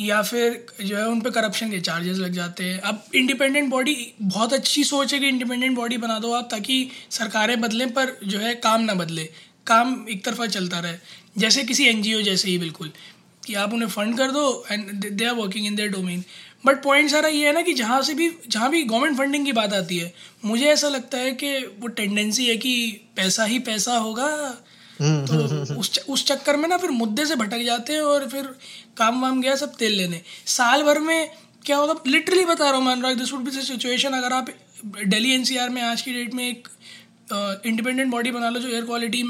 या 0.00 0.22
फिर 0.22 0.66
जो 0.84 0.96
है 0.96 1.08
उन 1.08 1.20
पर 1.20 1.30
करप्शन 1.30 1.70
के 1.70 1.80
चार्जेस 1.80 2.18
लग 2.18 2.32
जाते 2.32 2.64
हैं। 2.64 2.80
अब 2.80 3.04
इंडिपेंडेंट 3.14 3.70
बॉडी 3.70 4.12
बहुत 4.22 4.52
अच्छी 4.52 4.84
सोच 4.84 5.14
है 5.14 5.20
कि 5.20 5.28
इंडिपेंडेंट 5.28 5.76
बॉडी 5.76 5.96
बना 5.96 6.18
दो 6.18 6.32
आप 6.32 6.48
ताकि 6.50 6.90
सरकारें 7.10 7.60
बदलें 7.60 7.92
पर 7.92 8.18
जो 8.24 8.38
है 8.38 8.54
काम 8.54 8.80
ना 8.80 8.94
बदले। 8.94 9.28
काम 9.66 10.06
एक 10.10 10.24
तरफा 10.24 10.46
चलता 10.46 10.80
रहे। 10.80 10.94
जैसे 11.38 11.64
किसी 11.64 11.84
एनजीओ 11.84 12.22
जैसे 12.22 12.50
ही 12.50 12.58
बिल्कुल। 12.58 12.92
कि 13.46 13.54
आप 13.54 13.72
उन्हें 13.72 13.88
फंड 13.88 14.18
कर 14.18 14.30
दो 14.30 14.66
and 14.70 15.10
they 15.10 15.24
are 15.24 15.34
working 15.34 15.66
in 15.66 15.74
their 15.74 15.88
domain 15.88 16.24
but 16.66 16.82
point 16.82 17.10
सारा 17.10 17.28
ये 17.28 17.46
है 17.46 17.52
ना 17.52 17.62
कि 17.62 17.72
जहाँ 17.74 18.00
से 18.02 18.14
भी 18.14 18.30
जहाँ 18.48 18.70
भी 18.70 18.82
गवर्नमेंट 18.84 19.16
फंडिंग 19.18 19.44
की 19.46 19.52
बात 19.52 19.72
आती 19.74 19.98
है 19.98 20.12
मुझे 20.44 20.66
ऐसा 20.66 20.88
लगता 20.88 21.18
है 21.18 21.30
कि 21.32 21.56
वो 21.80 21.88
टेंडेंसी 21.98 22.46
है 22.46 22.56
कि 22.56 22.74
पैसा 23.16 23.44
ही 23.44 23.58
पैसा 23.60 23.96
होगा। 23.96 24.28
तो 25.00 25.74
उस 25.74 25.98
उस 26.08 26.24
चक्कर 26.26 26.56
में 26.56 26.68
ना 26.68 26.76
फिर 26.76 26.90
मुद्दे 26.90 27.24
से 27.26 27.36
भटक 27.36 27.62
जाते 27.64 27.92
हैं 27.92 28.00
और 28.02 28.28
फिर 28.28 28.44
काम 28.96 29.20
वाम 29.22 29.40
गया 29.42 29.54
सब 29.56 29.74
तेल 29.76 29.92
लेने। 29.92 30.20
साल 30.46 30.82
भर 30.82 30.98
में 31.00 31.30
क्या 31.64 31.76
होगा 31.76 31.94
लिटरली 32.06 32.44
बता 32.44 32.64
रहा 32.64 32.76
हूँ 32.76 32.84
मैं 32.86 32.92
Anurag 32.92 33.18
this 33.18 33.32
would 33.32 33.42
be 33.44 33.50
situation 33.50 34.12
अगर 34.12 34.32
आप 34.32 34.50
दिल्ली 34.84 35.34
एनसीआर 35.34 35.68
में 35.70 35.82
आज 35.82 36.02
की 36.02 36.12
डेट 36.12 36.34
में 36.34 36.48
एक 36.48 36.68
इंडिपेंडेंट 37.66 38.10
बॉडी 38.10 38.30
बना 38.30 38.48
लो 38.48 38.60
जो 38.60 38.68
एयर 38.68 38.84
क्वालिटी 38.84 39.20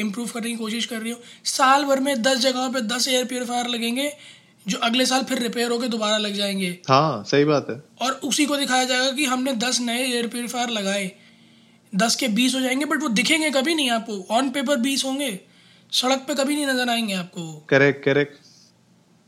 इंप्रूव 0.00 0.26
करने 0.26 0.50
की 0.50 0.56
कोशिश 0.56 0.84
कर 0.86 1.00
रही 1.00 1.10
हो 1.12 1.20
साल 1.44 1.84
भर 1.84 2.00
में 2.00 2.14
दस 2.22 2.38
जगहों 2.38 2.68
पे 2.72 2.80
दस 2.88 3.08
एयर 3.08 3.24
प्योरीफायर 3.24 3.66
लगेंगे 3.66 4.12
जो 4.66 4.78
अगले 4.78 5.06
साल 5.06 5.22
फिर 5.22 5.38
रिपेयर 5.38 5.70
होकर 5.70 5.88
दोबारा 5.88 6.16
लग 6.18 6.34
जाएँगे। 6.34 6.78
हाँ 6.88 7.24
सही 7.24 7.44
बात 7.44 7.66
है। 7.70 7.82
और 8.02 8.12
उसी 8.24 8.46
को 8.46 8.56
दिखाया 8.56 8.84
जाएगा 8.84 9.10
कि 9.10 9.24
हमने 9.24 9.52
दस 9.52 9.80
नए 9.80 10.02
एयर 10.04 10.26
प्योरीफायर 10.28 10.68
लगाए। 10.68 11.10
दस 11.92 12.16
के 12.16 12.28
बीस 12.28 12.54
हो 12.54 12.60
जाएँगे 12.60 12.84
बट 12.84 13.02
वो 13.02 13.08
दिखेंगे 13.08 13.50
कभी 13.50 13.74
नहीं 13.74 13.90
आपको। 13.90 14.26
ऑन 14.30 14.50
पेपर 14.50 14.76
बीस 14.76 15.04
होंगे। 15.04 15.38
सड़क 15.92 16.24
पे 16.28 16.34
कभी 16.34 16.54
नहीं 16.54 16.66
नज़र 16.66 16.90
आएँगे 16.90 17.14
आपको। 17.14 17.52
करेक्ट 17.68 18.04
करेक्ट 18.04 18.38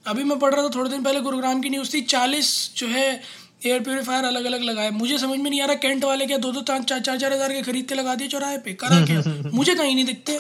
अभी 0.07 0.25
मैं 0.25 0.39
पढ़ 0.39 0.55
रहा 0.55 0.65
था 0.65 0.69
थोड़े 0.69 0.91
दिन 0.91 1.03
पहले 1.03 1.21
गुरुग्राम 1.21 1.61
की 1.61 1.71
न्यूज़ 1.71 1.93
थी 1.95 2.01
चालीस 2.01 2.75
जो 2.77 2.87
है 2.87 3.23
एयर 3.67 3.81
प्योरीफायर 3.81 4.25
अलग 4.25 4.45
अलग 4.45 4.63
लगाए। 4.63 4.91
मुझे 4.91 5.19
समझ 5.19 5.39
में 5.39 5.51
नहीं 5.51 5.61
आ 5.61 5.67
रहा 5.67 5.75
कैंट 5.75 6.05
वाले 6.05 6.27
क्या 6.27 6.39
दो 6.39 6.53
दो 6.53 6.61
चार 6.61 6.83
चार 6.83 7.19
चार 7.19 7.33
हज़ार 7.33 7.53
के 7.53 7.63
खरीद 7.63 7.87
के 7.87 7.95
लगा 7.95 8.15
दिए 8.15 8.29
चौराहे 8.29 8.59
पे? 8.59 8.73
करा 8.73 9.05
क्या? 9.07 9.51
मुझे 9.55 9.75
कहीं 9.75 9.95
नहीं 9.95 10.05
दिखते। 10.05 10.39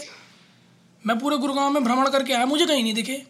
मैं 1.04 1.18
पूरे 1.18 1.36
गुरुग्राम 1.36 1.74
में 1.74 1.84
भ्रमण 1.84 2.10
करके 2.10 2.32
आया 2.32 2.46
मुझे 2.46 2.66
कहीं 2.66 2.82
नहीं 2.82 2.94
दिखे। 2.94 3.22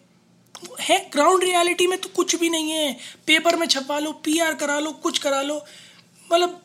है 0.80 0.98
ग्राउंड 1.12 1.44
रियलिटी 1.44 1.86
में 1.86 1.98
तो 2.00 2.08
कुछ 2.08 2.34
भी 2.36 2.48
नहीं 2.50 2.70
है। 2.70 2.92
पेपर 3.26 3.56
में 3.56 3.66
छपा 3.66 3.98
लो 3.98 4.12
पीआर 4.24 4.54
करा 4.54 4.78
लो 4.78 4.92
कुछ 5.02 5.18
करा 5.18 5.40
लो। 5.42 5.64
मतलब 6.32 6.60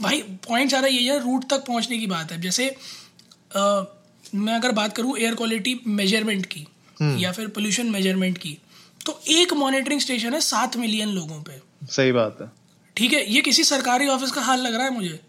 भाई 0.00 0.20
पॉइंट 0.48 0.70
सारा 0.70 0.88
ये 0.88 1.12
है 1.12 1.18
रूट 1.18 1.48
तक 1.50 1.64
पहुँचने 1.66 1.98
की 1.98 2.06
बात 2.06 2.32
है। 2.32 2.40
जैसे 2.40 2.68
आ, 3.56 3.82
मैं 4.34 4.54
अगर 4.54 4.72
बात 4.72 4.96
करूँ 4.96 5.16
एयर 5.18 5.34
क्वालिटी 5.34 5.80
मेज़रमेंट 5.86 6.46
की 6.46 6.66
हम्म। 6.96 7.18
या 7.18 7.32
फिर 7.32 7.48
पोल्यूशन 7.48 7.86
मेज़रमेंट 7.90 8.38
की 8.38 8.56
तो 9.06 9.20
एक 9.28 9.52
मॉनिटरिंग 9.52 10.00
स्टेशन 10.00 10.34
है 10.34 10.40
सात 10.40 10.76
मिलियन 10.76 11.08
लोगों 11.08 11.42
पे। 11.42 11.60
सही 11.86 12.12
बात 12.12 12.38
है। 12.40 12.50
ठीक 12.96 13.12
है 13.12 13.24
ये 13.32 13.40
किसी 13.40 13.64
सरकारी 13.64 14.08
ऑफ़िस 14.08 14.30
का 14.30 14.40
हाल 14.40 14.60
लग 14.60 14.74
रहा 14.74 14.84
है 14.84 14.92
मुझे। 14.94 15.20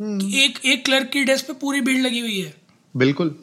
हम्म। 0.00 0.34
एक 0.34 0.58
एक 0.64 0.84
क्लर्क 0.84 1.08
की 1.08 1.24
डेस्क 1.24 1.46
पे 1.46 1.52
पूरी 1.52 1.80
भीड़ 1.80 2.00
लगी 2.00 2.20
हुई 2.20 2.40
है। 2.40 2.54
बिल्कुल। 2.94 3.34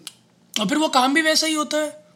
और 0.53 0.67
फिर 0.67 0.77
वो 0.77 0.87
काम 0.89 1.13
भी 1.13 1.21
वैसा 1.21 1.47
ही 1.47 1.53
होता 1.53 1.77
है। 1.77 2.06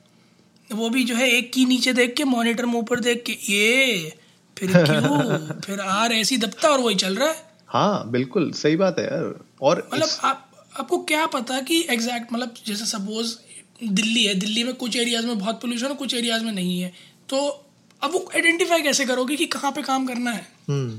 वो 0.74 0.90
भी 0.90 1.04
जो 1.04 1.16
है 1.16 1.30
एक 1.32 1.54
की 1.54 1.66
नीचे 1.66 1.94
देख 1.94 2.14
के 2.14 2.24
मॉनिटर 2.24 2.66
में 2.66 2.74
ऊपर 2.74 3.00
देख 3.00 3.24
के 3.30 3.34
ये 3.54 4.14
फिर 4.58 4.72
क्यों? 4.74 5.38
फिर 5.66 5.80
आर 5.80 6.14
ऐसी 6.14 6.38
दबता 6.38 6.70
और 6.70 6.80
वही 6.80 6.96
चल 6.96 7.16
रहा 7.16 7.28
है? 7.28 7.36
हाँ 7.68 8.12
बिल्कुल 8.12 8.52
सही 8.52 8.76
बात 8.76 9.00
है 9.00 9.06
यार। 9.06 9.46
और 9.62 9.90
मतलब 9.94 10.10
आप 10.24 10.52
आपको 10.80 10.98
क्या 10.98 11.26
पता 11.26 11.62
कि 11.62 11.88
एग्जैक्ट 11.90 12.34
मतलब 12.34 12.54
जैसे 12.66 12.86
सपोज़ 12.86 13.36
दिल्ली 13.84 14.24
है 14.24 14.36
दिल्ली 14.36 14.64
में 14.64 14.74
कुछ 14.74 14.98
एरियाज़ 14.98 15.28
में 15.28 15.40
बहुत 15.40 15.62
पोल्यूशन 15.62 15.88
है 15.88 15.96
कुछ 15.96 16.14
एरियाज़ 16.14 16.44
में 16.44 16.52
नहीं 16.52 16.82
है। 16.82 16.94
तो 17.30 17.66
अब 18.04 18.12
वो 18.12 18.32
आइडेंटिफाई 18.36 18.82
कैसे 18.82 19.06
करोगे 19.06 19.36
कि 19.36 19.46
कहाँ 19.46 19.72
पे 19.72 19.82
काम 19.82 20.06
करना 20.06 20.32
है? 20.32 20.48
हम्म 20.70 20.90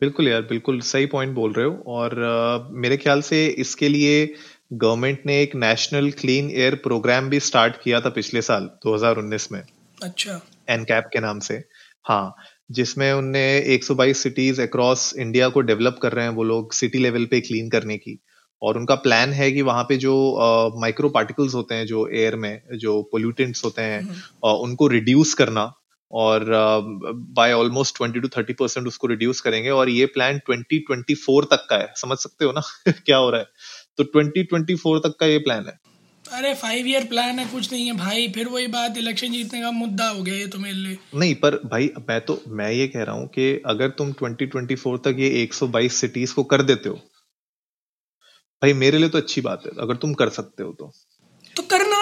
बिल्कुल 0.00 0.28
यार 0.28 0.42
बिल्कुल 0.42 0.80
सही 0.80 1.06
पॉइंट 1.06 1.34
बोल 1.34 1.52
रहे 1.52 1.66
हो। 1.66 1.84
और 1.86 2.10
uh, 2.10 2.74
मेरे 2.74 2.96
ख्याल 2.96 3.22
से 3.22 3.46
इसके 3.46 3.88
लिए 3.88 4.34
गवर्नमेंट 4.72 5.22
ने 5.26 5.42
एक 5.42 5.54
नेशनल 5.54 6.10
क्लीन 6.10 6.50
एयर 6.50 6.74
प्रोग्राम 6.74 7.28
भी 7.28 7.40
स्टार्ट 7.40 7.76
किया 7.82 8.00
था 8.00 8.08
पिछले 8.08 8.42
साल 8.42 8.70
2019 8.86 9.52
में। 9.52 9.62
अच्छा। 10.02 10.40
एनकैप 10.68 11.04
के 11.12 11.20
नाम 11.20 11.38
से। 11.38 11.64
हाँ 12.04 12.34
जिसमें 12.70 13.12
उनने 13.12 13.64
122 13.66 14.22
सिटीज़ 14.22 14.62
अक्रॉस 14.62 15.14
इंडिया 15.18 15.48
को 15.48 15.60
डेवलप 15.60 15.98
कर 16.02 16.12
रहे 16.12 16.24
हैं 16.24 16.32
वो 16.32 16.42
लोग 16.42 16.72
सिटी 16.72 16.98
लेवल 16.98 17.24
पे 17.24 17.40
क्लीन 17.40 17.70
करने 17.70 17.96
की। 17.96 18.22
और 18.62 18.78
उनका 18.78 18.94
प्लान 18.94 19.32
है 19.32 19.52
कि 19.52 19.62
वहाँ 19.62 19.84
पे 19.84 19.96
जो 19.96 20.38
माइक्रो 20.80 21.08
uh, 21.08 21.14
पार्टिकल्स 21.14 21.54
होते 21.54 21.74
हैं 21.74 21.86
जो 21.86 22.08
एयर 22.08 22.36
में 22.36 22.62
जो 22.74 23.02
पोल्यूटेंट्स 23.02 23.64
होते 23.64 23.82
हैं 23.82 24.08
uh, 24.22 24.44
उनको 24.44 24.86
रिड्यूस 24.86 25.34
करना 25.34 25.74
और 26.12 26.44
by 27.14 27.52
almost 27.52 27.96
twenty 27.96 28.20
to 28.20 28.28
thirty 28.28 28.52
percent 28.52 28.86
उसको 28.86 29.06
रिड्यूस 29.06 29.40
करेंगे। 29.40 29.70
और 29.70 29.88
ये 29.88 30.06
प्लान 30.06 30.38
ट्वेंटी 30.38 30.78
ट्वेंटी 30.78 31.14
फोर 31.14 31.44
तक 31.44 31.66
का 31.70 31.76
है। 31.76 31.92
समझ 31.96 32.18
सकते 32.18 32.44
हो 32.44 32.52
ना? 32.52 32.62
क्या 33.06 33.16
हो 33.16 33.30
रहा 33.30 33.40
है? 33.40 33.46
तो 33.98 34.04
ट्वेंटी 34.04 34.42
ट्वेंटी 34.42 34.74
फोर 34.74 34.98
तक 34.98 35.16
का 35.20 35.26
ये 35.26 35.38
प्लान 35.38 35.66
है। 35.66 35.78
अरे 36.24 36.52
फाइव 36.54 36.86
ईयर 36.86 37.04
प्लान 37.04 37.38
है 37.38 37.46
कुछ 37.46 37.72
नहीं 37.72 37.86
है 37.86 37.92
भाई। 37.96 38.28
फिर 38.28 38.48
वही 38.48 38.66
बात 38.66 38.96
इलेक्शन 38.96 39.32
जीतने 39.32 39.60
का 39.62 39.70
मुद्दा 39.70 40.08
हो 40.08 40.22
गया 40.22 40.34
ये 40.34 40.46
तो 40.46 40.58
मेरे 40.58 40.74
लिए। 40.74 40.98
नहीं 41.14 41.34
पर 41.34 41.54
भाई 41.64 41.90
मैं 42.08 42.20
तो 42.20 42.40
मैं 42.48 42.70
ये 42.72 42.86
कह 42.88 43.02
रहा 43.02 43.14
हूँ 43.14 43.26
कि 43.28 43.62
अगर 43.66 43.88
तुम 43.90 44.12
2024 44.12 44.96
तक 44.98 45.16
ये 45.18 45.30
122 45.42 46.00
सिटीज़ 46.00 46.34
को 46.34 46.44
कर 46.44 46.62
देते 46.62 46.88
हो 46.88 46.94
भाई 48.62 48.72
मेरे 48.72 48.98
लिए 48.98 49.08
तो 49.08 49.18
अच्छी 49.18 49.40
बात 49.40 49.62
है 49.66 49.72
अगर 49.80 49.96
तुम 49.96 50.14
कर 50.14 50.28
सकते 50.28 50.62
हो 50.62 50.72
तो। 50.72 50.92
तो 51.56 51.62
करना। 51.62 51.96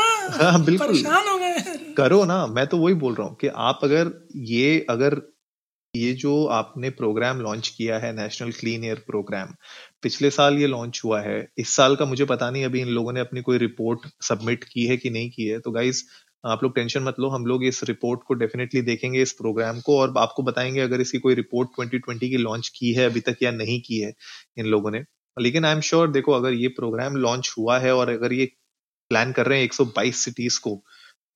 हाँ 0.44 0.64
बिल्कुल। 0.64 0.86
परेशान 0.86 1.28
हो 1.28 1.36
गए। 1.38 1.94
करो 1.94 2.24
ना। 2.24 2.46
मैं 2.46 2.66
तो 2.66 2.76
वही 2.76 2.94
बोल 2.94 3.14
रहा 3.14 3.26
हूँ 3.26 3.36
कि 3.36 3.46
आप 3.46 3.80
अगर 3.82 4.10
ये 4.36 4.86
अगर 4.90 5.14
ये 5.96 6.12
जो 6.12 6.46
आपने 6.46 6.90
प्रोग्राम 6.90 7.40
लॉन्च 7.40 7.68
किया 7.68 7.98
है 7.98 8.12
नेशनल 8.12 8.52
क्लीन 8.52 8.84
एयर 8.84 8.96
प्रोग्राम 8.96 9.54
पिछले 10.02 10.30
साल 10.30 10.58
ये 10.58 10.66
लॉन्च 10.66 11.00
हुआ 11.04 11.20
है। 11.20 11.48
इस 11.58 11.68
साल 11.76 11.96
का 11.96 12.04
मुझे 12.04 12.24
पता 12.24 12.50
नहीं, 12.50 12.64
अभी 12.64 12.80
इन 12.80 12.88
लोगों 12.88 13.12
ने 13.12 13.20
अपनी 13.20 13.42
कोई 13.42 13.58
रिपोर्ट 13.58 14.00
सबमिट 14.22 14.64
की 14.64 14.86
है 14.86 14.96
कि 14.96 15.10
नहीं 15.10 15.30
की 15.30 15.46
है। 15.46 15.58
तो 15.60 15.70
गाइज़ 15.70 16.02
आप 16.46 16.62
लोग 16.62 16.74
टेंशन 16.74 17.02
मत 17.02 17.14
लो, 17.20 17.28
हम 17.28 17.46
लोग 17.46 17.64
इस 17.64 17.84
रिपोर्ट 17.84 18.20
को 18.26 18.34
डेफिनेटली 18.34 18.80
देखेंगे, 18.80 19.22
इस 19.22 19.32
प्रोग्राम 19.32 19.80
को, 19.80 19.98
और 20.00 20.14
आपको 20.18 20.42
बताएँगे 20.42 20.80
अगर 20.80 21.00
इसकी 21.00 21.18
कोई 21.18 21.34
रिपोर्ट 21.34 21.68
2020 21.80 22.28
की 22.30 22.36
लॉन्च 22.36 22.68
की 22.68 22.92
है 22.92 23.06
अभी 23.06 23.20
तक 23.20 23.36
या 23.42 23.50
नहीं 23.50 23.80
की 23.80 24.00
है 24.00 24.12
इन 24.58 24.66
लोगों 24.66 24.90
ने। 24.90 25.02
लेकिन 25.40 25.64
आई 25.64 25.72
एम 25.72 25.80
श्योर 25.80 26.10
देखो, 26.10 26.32
अगर 26.32 26.52
ये 26.52 26.68
प्रोग्राम 26.68 27.16
लॉन्च 27.16 27.54
हुआ 27.58 27.78
है 27.78 27.94
और 27.94 28.08
अगर 28.08 28.32
ये 28.32 28.46
प्लान 29.10 29.32
कर 29.32 29.46
रहे 29.46 29.58
हैं 29.58 29.64
122 29.64 30.24
सिटीज़ 30.24 30.60
को 30.60 30.76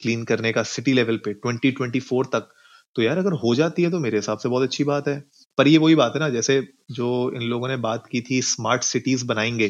क्लीन 0.01 0.25
करने 0.25 0.53
का 0.53 0.63
सिटी 0.63 0.93
लेवल 0.93 1.17
पे 1.17 1.35
2024 1.35 2.27
तक 2.27 2.49
तो 2.97 3.03
यार 3.03 3.19
अगर 3.19 3.33
हो 3.35 3.55
जाती 3.55 3.83
है 3.83 3.91
तो 3.91 3.99
मेरे 3.99 4.19
हिसाब 4.19 4.39
से 4.39 4.49
बहुत 4.49 4.63
अच्छी 4.63 4.85
बात 4.85 5.09
है। 5.09 5.19
पर 5.59 5.69
ये 5.69 5.79
वही 5.79 5.95
बात 5.95 6.13
है 6.15 6.21
ना, 6.21 6.29
जैसे 6.31 6.61
जो 6.91 7.31
इन 7.35 7.43
लोगों 7.43 7.69
ने 7.69 7.77
बात 7.79 8.07
की 8.07 8.21
थी 8.21 8.41
स्मार्ट 8.43 8.83
सिटीज़ 8.83 9.27
बनाएँगे 9.27 9.69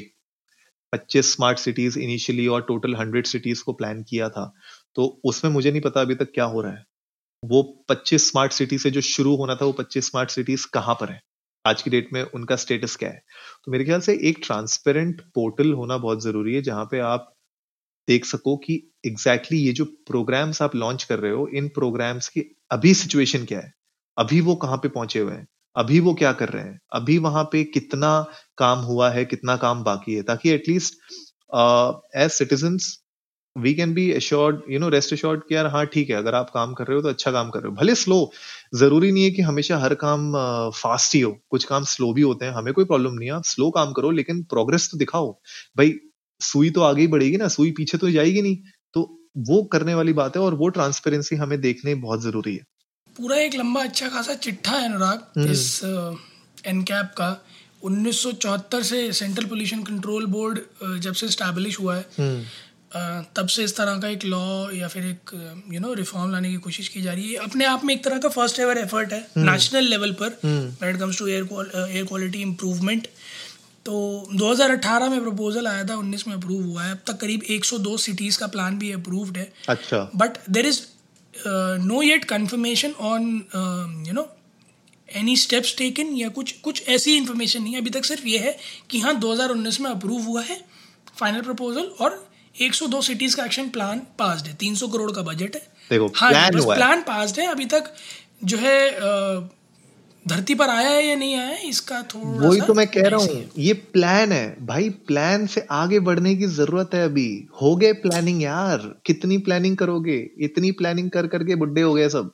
25 0.93 1.33
स्मार्ट 1.35 1.59
सिटीज़ 1.59 1.99
इनिशियली 1.99 2.47
और 2.47 2.63
टोटल 2.63 2.95
100 2.95 3.27
सिटीज़ 3.27 3.63
को 3.65 3.73
प्लान 3.73 4.03
किया 4.03 4.29
था 4.29 4.53
तो 4.97 5.07
उसमें 5.25 5.53
मुझे 5.53 5.71
नहीं 5.71 5.81
पता 5.83 6.01
अभी 6.01 6.15
तक 6.15 6.33
क्या 6.35 6.45
हो 6.45 6.61
रहा 6.63 6.73
है। 6.73 6.85
वो 7.43 7.63
25 7.89 8.31
स्मार्ट 8.31 8.53
सिटी 8.53 8.79
से 8.79 8.91
जो 8.91 9.01
शुरू 9.01 9.37
होना 9.37 9.55
था, 9.55 9.65
वो 9.67 9.73
25 9.73 10.11
स्मार्ट 10.11 10.31
सिटीज़ 10.31 10.67
कहाँ 10.75 10.95
पर 10.95 11.11
है? 11.11 11.21
आज 11.65 11.83
की 11.83 11.91
डेट 11.91 12.09
में 12.13 12.23
उनका 12.25 12.57
स्टेटस 12.57 12.97
क्या 12.97 13.11
है? 13.11 13.23
तो 13.65 13.73
मेरे 13.73 13.85
ख्याल 13.85 14.01
से 14.01 14.19
एक 14.23 14.41
ट्रांसपेरेंट 14.45 15.21
पोर्टल 15.35 15.73
होना 15.73 15.99
बहुत 15.99 16.23
ज़रूरी 16.23 16.55
है, 16.55 16.63
जहाँ 16.63 16.85
पे 16.85 16.99
आप 17.01 17.33
देख 18.09 18.25
सको 18.25 18.57
कि 18.57 18.75
एग्जैक्टली 19.07 19.59
exactly 19.59 19.67
ये 19.67 19.73
जो 19.73 19.85
प्रोग्राम्स 19.85 20.63
आप 20.63 20.77
लॉन्च 20.77 21.05
कर 21.05 21.19
रहे 21.19 21.33
हो, 21.33 21.49
इन 21.49 21.69
प्रोग्राम्स 21.69 22.29
की 22.29 22.41
अभी 22.73 22.95
सिचुएशन 22.95 23.45
क्या 23.45 23.59
है? 23.59 23.73
अभी 24.17 24.41
वो 24.41 24.55
कहाँ 24.57 24.77
पे 24.77 24.89
पहुँचे 24.89 25.19
हुए 25.19 25.33
हैं? 25.33 25.47
अभी 25.77 26.01
वो 26.01 26.15
क्या 26.15 26.33
कर 26.33 26.49
रहे 26.49 26.63
हैं? 26.63 26.79
अभी 26.93 27.19
वहाँ 27.19 27.45
पे 27.53 27.63
कितना 27.65 28.11
काम 28.59 28.79
हुआ 28.81 29.11
है 29.11 29.25
कितना 29.25 29.57
काम 29.57 29.83
बाकी 29.85 30.15
है? 30.15 30.23
ताकि 30.23 30.51
at least 30.51 30.95
as 32.17 32.31
citizen 32.31 32.79
we 33.57 33.73
can 33.75 33.93
be 33.95 34.11
assured 34.13 34.61
you 34.71 34.79
know 34.79 34.89
rest 34.89 35.13
assured 35.13 35.43
कि 35.49 35.55
यार 35.55 35.67
हाँ 35.67 35.85
ठीक 35.87 36.11
है 36.11 36.17
अगर 36.17 36.35
आप 36.35 36.51
काम 36.51 36.73
कर 36.75 36.87
रहे 36.87 36.97
हो 36.97 37.03
तो 37.03 37.09
अच्छा 37.09 37.33
काम 37.33 37.51
कर 37.51 37.61
रहे 37.61 37.71
हो। 37.71 37.75
भले 37.77 37.95
स्लो 37.95 38.31
ज़रूरी 38.75 39.11
नहीं 39.13 39.25
है 39.25 39.31
कि 39.31 39.43
हमेशा 39.43 39.79
हर 39.79 39.95
काम 39.95 40.33
फास्ट 40.71 41.09
uh, 41.09 41.15
ही 41.15 41.21
हो। 41.21 41.33
कुछ 41.51 41.65
काम 41.65 41.85
स्लो 41.85 42.13
भी 42.13 42.23
होते 42.23 42.45
हैं 42.45 42.53
हमें 42.53 42.73
कोई 42.75 42.85
प्रॉब्लम 42.85 43.13
नहीं 43.13 43.29
है। 43.29 43.35
आप 43.35 43.45
स्लो 43.45 43.71
काम 43.71 43.93
करो 43.93 44.11
लेकिन 44.11 44.43
प्रोग्रेस 44.45 44.89
तो 44.93 44.99
दिखाओ। 44.99 45.33
भाई 45.77 45.95
सुई 46.41 46.71
तो 46.71 46.83
आगे 46.83 47.01
ही 47.01 47.07
बढ़ेगी 47.09 47.37
ना? 47.37 47.49
सुई 47.49 47.71
पीछे 47.71 47.99
तो 47.99 48.11
जाएगी 48.11 48.43
नहीं। 48.43 48.57
वो 49.37 49.63
करने 49.73 49.95
वाली 49.95 50.13
बात 50.15 50.37
है 50.37 50.43
और 50.43 50.55
वो 50.55 50.69
ट्रांसपेरेंसी 50.71 51.37
हमें 51.37 51.61
देखने 51.61 51.95
बहुत 51.97 52.23
ज़रूरी 52.23 52.55
है 52.55 52.67
पूरा 53.17 53.37
एक 53.39 53.55
लंबा 53.55 53.83
अच्छा 53.83 54.09
खासा 54.09 54.35
चिट्ठा 54.41 54.73
है 54.73 54.85
अनुराग 54.85 55.25
हम्म। 55.37 55.51
इस 55.51 55.81
एनकैप 56.67 57.15
का 57.17 57.31
1974 57.85 58.83
से 58.85 59.01
सेंट्रल 59.13 59.47
पोल्यूशन 59.47 59.83
कंट्रोल 59.83 60.27
बोर्ड 60.27 60.59
जब 61.01 61.15
से 61.15 61.29
स्टैब्लिश 61.29 61.79
हुआ 61.81 61.97
है 61.97 62.07
हम्म। 62.19 62.45
तब 63.37 63.47
से 63.47 63.65
इस 63.65 63.77
तरह 63.77 63.99
का 63.99 64.09
एक 64.09 64.25
लॉ 64.25 64.71
या 64.73 64.89
फिर 64.89 65.05
एक 65.05 65.31
यू 65.73 65.81
नो 65.81 65.93
रिफॉर्म 65.95 66.33
लाने 66.33 66.51
की 66.51 66.57
कोशिश 66.59 66.89
की 66.89 67.03
जा 67.03 67.13
रही 67.13 67.33
है 67.33 67.39
अपने 67.41 67.65
आप 67.65 67.85
में 67.85 67.95
एक 67.95 68.05
तरह 68.05 68.19
का 68.19 68.29
फ़र्स्ट 68.31 68.59
एवर 68.61 68.79
एफर्ट 68.79 69.13
है 69.13 69.21
नेशनल 69.39 69.79
हम्म। 69.79 69.91
लेवल 69.91 70.13
पर 70.15 70.89
it 70.89 70.99
comes 70.99 71.19
to 71.19 71.27
air 71.29 71.49
air 71.89 72.05
quality 72.05 72.43
improvement 72.43 73.09
तो 73.87 74.29
2018 74.35 75.09
में 75.09 75.23
प्रपोजल 75.23 75.67
आया 75.67 75.85
था 75.85 75.95
19 75.95 76.27
में 76.29 76.35
अप्रूव 76.35 76.63
हुआ 76.65 76.83
है। 76.83 76.93
अब 76.93 76.99
तक 77.07 77.17
करीब 77.17 77.43
102 77.51 77.97
सिटीज़ 77.99 78.39
का 78.39 78.47
प्लान 78.47 78.79
भी 78.79 78.93
अप्रूव्ड 78.93 79.37
है। 79.37 79.53
अच्छा। 79.69 80.11
But 80.17 80.39
there 80.51 80.67
is 80.67 80.81
no 81.85 82.03
yet 82.03 82.25
confirmation 82.25 82.93
on 82.93 84.05
you 84.09 84.13
know 84.13 84.29
any 85.09 85.37
steps 85.37 85.77
taken 85.77 86.15
या 86.17 86.29
कुछ 86.29 86.53
कुछ 86.53 86.89
ऐसी 86.89 87.17
इन्फॉर्मेशन 87.17 87.63
नहीं 87.63 87.75
है। 87.75 87.81
अभी 87.81 87.91
तक 87.91 88.05
सिर्फ़ 88.05 88.27
ये 88.27 88.39
है 88.39 88.57
कि 88.91 89.01
हाँ 89.01 89.15
2019 89.21 89.81
में 89.81 89.91
अप्रूव 89.91 90.23
हुआ 90.23 90.43
है 90.43 90.61
फाइनल 91.17 91.41
प्रपोजल 91.41 91.91
और 92.01 92.31
102 92.63 93.03
सिटीज़ 93.03 93.37
का 93.37 93.45
एक्शन 93.45 93.69
प्लान 93.69 93.99
पास्ड 94.19 94.47
है। 94.47 94.57
300 94.57 94.89
करोड़ 94.89 95.11
का 95.13 95.23
बजट 95.23 95.57
है। 95.57 95.63
देखो 95.91 96.13
हाँ 96.17 96.31
प्लान 96.31 96.75
प्लान 96.75 97.03
पास्ड 97.03 97.41
है। 97.41 97.47
अभी 97.47 97.65
तक 97.65 97.93
जो 98.45 98.59
है 98.59 98.79
uh, 98.91 99.43
धरती 100.33 100.55
पर 100.55 100.71
आया 100.71 100.89
है 100.89 101.05
या 101.05 101.15
नहीं 101.17 101.35
आया 101.37 101.47
है 101.47 101.69
इसका 101.69 102.03
थोड़ा 102.05 102.49
वही 102.49 102.61
तो 102.61 102.75
मैं 102.75 102.87
कह 102.89 103.09
रहा 103.09 103.21
हूँ 103.21 103.45
ये 103.59 103.73
प्लान 103.93 104.33
है। 104.33 104.45
भाई 104.67 104.89
प्लान 105.09 105.47
से 105.47 105.67
आगे 105.73 106.01
बढ़ने 106.01 106.35
की 106.37 106.47
ज़रूरत 106.53 106.95
है 106.95 107.05
अभी। 107.05 107.27
हो 107.63 107.75
गए 107.77 107.93
प्लानिंग 108.03 108.43
यार। 108.43 108.93
कितनी 109.07 109.39
प्लानिंग 109.41 109.77
करोगे? 109.77 110.17
इतनी 110.41 110.71
प्लानिंग 110.73 111.11
कर 111.11 111.27
करके 111.27 111.55
बुढ़े 111.57 111.83
हो 111.83 111.93
गए 111.95 112.09
सब। 112.09 112.31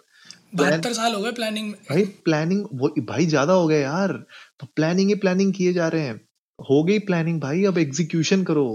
बहत्तर 0.54 0.92
साल 0.92 1.14
हो 1.14 1.20
गए 1.22 1.32
प्लानिंग 1.32 1.72
भाई 1.90 2.04
प्लानिंग 2.24 2.64
वो 2.74 2.88
भाई 3.08 3.26
ज़्यादा 3.26 3.52
हो 3.52 3.66
गया 3.66 3.78
यार। 3.78 4.12
तो 4.60 4.66
प्लानिंग 4.76 5.08
ही 5.08 5.14
प्लानिंग 5.16 5.52
किए 5.54 5.72
जा 5.72 5.88
रहे 5.88 6.02
हैं। 6.02 6.20
हो 6.58 6.82
गई 6.84 6.98
प्लानिंग 7.08 7.40
भाई 7.40 7.64
अब 7.64 7.78
एग्जीक्यूशन 7.78 8.44
करो। 8.44 8.68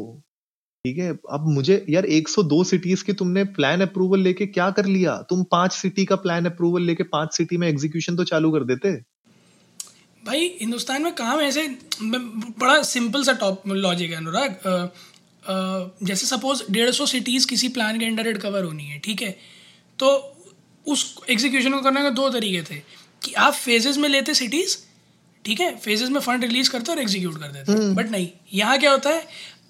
ठीक 0.85 0.97
है? 0.97 1.09
अब 1.31 1.47
मुझे 1.47 1.85
यार 1.89 2.05
102 2.07 2.63
सिटीज़ 2.65 3.03
की 3.03 3.13
तुमने 3.13 3.43
प्लान 3.57 3.81
अप्रूवल 3.81 4.19
लेके 4.19 4.45
क्या 4.47 4.69
कर 4.71 4.85
लिया? 4.85 5.15
तुम 5.29 5.43
पाँच 5.51 5.73
सिटी 5.73 6.05
का 6.05 6.15
प्लान 6.17 6.45
अप्रूवल 6.45 6.81
लेके 6.81 7.03
पाँच 7.11 7.35
सिटी 7.37 7.57
में 7.57 7.67
एग्जीक्यूशन 7.67 8.15
तो 8.15 8.23
चालू 8.25 8.51
कर 8.51 8.63
देते। 8.65 8.91
भाई 10.23 10.45
हिंदुस्तान 10.59 11.01
में 11.03 11.13
काम 11.15 11.41
ऐसे 11.41 11.67
बड़ा 12.01 12.81
सिंपल 12.83 13.23
सा 13.23 13.33
टॉप 13.39 13.67
लॉजिक 13.67 14.11
है 14.11 14.17
अनुराग। 14.17 14.91
जैसे 16.03 16.25
सपोज़ 16.25 16.63
डेढ़ 16.71 16.91
सौ 16.91 17.05
सिटीज़ 17.05 17.47
किसी 17.47 17.67
प्लान 17.69 17.99
के 17.99 18.05
अंडर 18.05 18.37
कवर 18.39 18.63
होनी 18.63 18.85
है 18.85 18.99
ठीक 18.99 19.21
है? 19.21 19.35
तो 19.99 20.07
उस 20.85 21.15
एग्जीक्यूशन 21.29 21.71
को 21.71 21.81
करने 21.81 22.01
के 22.01 22.09
दो 22.11 22.29
तरीके 22.29 22.61
थे 22.63 22.81
कि 23.21 23.33
आप 23.33 23.53
फेजेस 23.55 23.97
में 23.97 24.09
लेते 24.09 24.33
सिटीज़ 24.33 24.77
ठीक 25.45 25.59
है? 25.59 25.75
फेजेस 25.77 26.09
में 26.09 26.19
फंड 26.21 26.43
रिलीज़ 26.43 26.69
करते 26.71 26.91
और 26.91 26.99
एग्जीक्यूट 26.99 27.39
कर 27.39 27.47
देते। 27.47 27.73
But 27.73 28.03
hmm. 28.03 28.11
नहीं 28.11 28.27
यहाँ 28.53 28.77
क्या 28.79 28.91
होता 28.91 29.09
है 29.09 29.27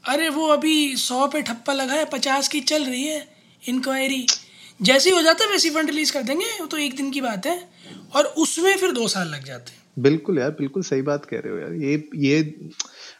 अरे 0.08 0.30
वो 0.30 0.48
अभी 0.50 0.96
सौ 0.98 1.28
पे 1.28 1.42
ठप्पा 1.42 1.74
लगा 1.74 1.94
है 1.94 2.06
पचास 2.08 2.48
की 2.48 2.60
चल 2.62 2.86
रही 2.86 3.04
है 3.04 3.28
इंक्वायरी 3.64 4.26
जैसे 4.82 5.10
ही 5.10 5.16
हो 5.16 5.22
जाता 5.22 5.44
है 5.44 5.52
वैसे 5.52 5.70
फंड 5.70 5.90
रिलीज़ 5.90 6.12
कर 6.14 6.24
देंगे 6.24 6.46
वो 6.60 6.66
तो 6.66 6.78
एक 6.80 6.96
दिन 6.96 7.12
की 7.12 7.22
बात 7.22 7.46
है 7.46 7.62
और 8.16 8.26
उसमें 8.38 8.76
फिर 8.78 8.92
दो 8.92 9.08
साल 9.08 9.28
लग 9.30 9.46
जाते 9.46 9.72
हैं। 9.72 9.82
बिल्कुल 9.98 10.40
यार 10.40 10.52
बिल्कुल 10.52 10.84
सही 10.84 11.02
बात 11.02 11.26
कह 11.26 11.40
रहे 11.40 11.54
हो 11.54 11.60
यार। 11.60 11.74
ये 11.74 12.10
ये 12.16 12.56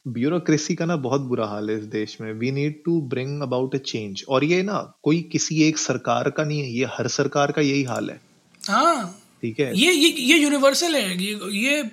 ब्यूरोक्रेसी 0.08 0.76
का 0.76 0.86
ना 0.86 0.96
बहुत 0.96 1.22
बुरा 1.22 1.46
हाल 1.46 1.70
है 1.70 1.78
इस 1.78 1.84
देश 1.84 2.22
में। 2.22 2.34
We 2.34 2.52
need 2.52 2.84
to 2.86 3.02
bring 3.02 3.42
about 3.42 3.76
a 3.76 3.78
change 3.78 4.24
और 4.30 4.44
ये 4.44 4.64
ना 4.64 5.00
कोई 5.04 5.22
किसी 5.22 5.64
एक 5.64 5.78
सरकार 5.78 6.30
का 6.30 6.44
नहीं 6.44 6.60
है 6.60 6.70
ये 6.70 6.86
हर 6.86 7.08
सरकार 7.08 7.52
का 7.52 7.62
यही 7.62 7.84
हाल 7.84 8.10
है। 8.10 8.22
हाँ। 8.68 9.20
ठीक 9.42 9.60
है? 9.60 9.78
ये 9.78 9.92
ये 9.94 10.10
ये 10.10 10.38
यूनिवर्सल 10.38 10.96
है। 10.96 11.24
ये 11.24 11.40
ये 11.52 11.84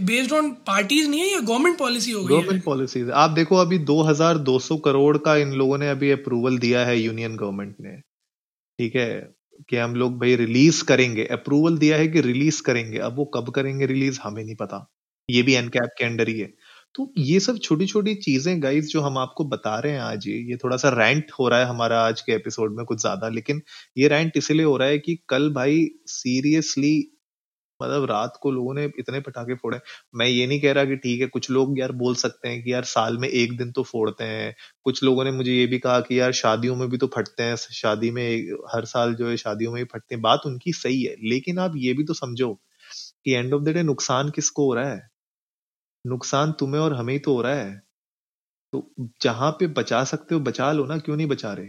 बेस्ड 0.00 0.32
ऑन 0.32 0.50
पार्टीज़ 0.50 1.08
नहीं 1.08 1.20
है 1.20 1.26
ये 1.26 1.40
गवर्नमेंट 1.40 1.78
पॉलिसी 1.78 2.10
हो 2.10 2.24
गई 2.24 2.34
गवर्नमेंट 2.34 2.64
पॉलिसी 2.64 3.10
आप 3.10 3.30
देखो 3.30 3.56
अभी 3.56 3.78
2200 3.78 4.76
करोड़ 4.76 5.16
का 5.18 5.36
इन 5.36 5.52
लोगों 5.52 5.78
ने 5.78 5.90
अभी 5.90 6.10
अप्रूवल 6.10 6.58
दिया 6.58 6.84
है 6.86 6.98
यूनियन 7.00 7.36
गवर्नमेंट 7.36 7.76
ने। 7.80 7.96
ठीक 8.78 8.96
है? 8.96 9.33
कि 9.68 9.76
हम 9.76 9.94
लोग 9.94 10.18
भाई 10.20 10.36
रिलीज़ 10.36 10.84
करेंगे 10.84 11.24
अप्रूवल 11.32 11.78
दिया 11.78 11.96
है 11.96 12.08
कि 12.08 12.20
रिलीज़ 12.20 12.62
करेंगे, 12.62 12.98
अब 12.98 13.16
वो 13.16 13.24
कब 13.34 13.50
करेंगे 13.50 13.86
रिलीज़ 13.86 14.20
हमें 14.22 14.42
नहीं 14.44 14.56
पता। 14.56 14.86
ये 15.28 15.42
भी 15.42 15.54
एनकैप 15.54 15.90
के 15.98 16.04
अंडर 16.04 16.28
ही 16.28 16.38
है। 16.40 16.52
तो 16.94 17.12
ये 17.18 17.38
सब 17.40 17.58
छोटी 17.58 17.86
छोटी 17.86 18.14
चीज़ें 18.14 18.62
गाइज़ 18.62 18.88
जो 18.88 19.00
हम 19.00 19.18
आपको 19.18 19.44
बता 19.44 19.78
रहे 19.78 19.92
हैं 19.92 20.00
आज, 20.00 20.26
ये 20.28 20.36
ये 20.50 20.56
थोड़ा 20.56 20.76
सा 20.76 20.88
रैंट 20.88 21.32
हो 21.40 21.48
रहा 21.48 21.58
है 21.60 21.66
हमारा 21.66 22.00
आज 22.00 22.20
के 22.20 22.32
एपिसोड 22.32 22.76
में 22.76 22.84
कुछ 22.86 23.00
ज़्यादा, 23.00 23.28
लेकिन 23.28 23.62
ये 23.98 24.08
रैंट 24.08 24.36
इसलिए 24.36 24.64
हो 24.66 24.76
रहा 24.76 24.88
है 24.88 24.98
कि 24.98 25.18
कल 25.28 25.50
भाई 25.52 25.86
सीरियसली 26.06 26.94
मतलब 27.80 28.04
रात 28.04 28.38
को 28.42 28.50
लोगों 28.50 28.74
ने 28.74 28.84
इतने 28.98 29.20
पटाखे 29.20 29.54
फोड़े। 29.54 29.78
मैं 30.14 30.26
ये 30.26 30.46
नहीं 30.46 30.60
कह 30.60 30.72
रहा 30.72 30.84
कि 30.84 30.96
ठीक 30.96 31.20
है, 31.20 31.26
कुछ 31.26 31.50
लोग 31.50 31.78
यार 31.78 31.92
बोल 31.94 32.14
सकते 32.14 32.48
हैं 32.48 32.62
कि 32.62 32.72
यार 32.72 32.84
साल 32.84 33.18
में 33.18 33.28
एक 33.28 33.56
दिन 33.58 33.72
तो 33.72 33.82
फोड़ते 33.82 34.24
हैं। 34.24 34.54
कुछ 34.84 35.02
लोगों 35.04 35.24
ने 35.24 35.30
मुझे 35.32 35.52
ये 35.52 35.66
भी 35.66 35.78
कहा 35.78 36.00
कि 36.00 36.20
यार 36.20 36.32
शादियों 36.32 36.76
में 36.76 36.88
भी 36.90 36.98
तो 36.98 37.06
फटते 37.16 37.42
हैं 37.42 37.56
शादी 37.56 38.10
में 38.10 38.26
हर 38.74 38.84
साल 38.86 39.14
जो 39.14 39.28
है 39.28 39.36
शादियों 39.36 39.72
में 39.72 39.82
भी 39.84 39.88
फटते 39.92 40.14
हैं। 40.14 40.22
बात 40.22 40.40
उनकी 40.46 40.72
सही 40.72 41.02
है, 41.02 41.14
लेकिन 41.28 41.58
आप 41.58 41.72
ये 41.76 41.92
भी 41.92 42.04
तो 42.04 42.14
समझो 42.14 42.52
कि 43.24 43.34
एंड 43.34 43.54
ऑफ़ 43.54 43.62
द 43.62 43.68
डे 43.68 43.82
नुकसान 43.82 44.30
किसको 44.30 44.66
हो 44.66 44.74
रहा 44.74 44.90
है? 44.90 45.02
नुकसान 46.04 46.52
तुम्हें 46.52 46.80
और 46.82 46.94
हमें 46.94 47.12
ही 47.14 47.18
तो 47.18 47.34
हो 47.34 47.42
रहा 47.42 47.54
है। 47.54 47.82
तो 48.72 48.94
जहाँ 49.22 49.50
पे 49.52 49.66
बचा 49.66 50.04
सकते 50.04 50.34
हो, 50.34 50.40
बचा 50.40 50.72
लो 50.72 50.86
ना, 50.86 50.98
क्यों 50.98 51.16
नहीं 51.16 51.26
बचा 51.26 51.52
रहे? 51.52 51.68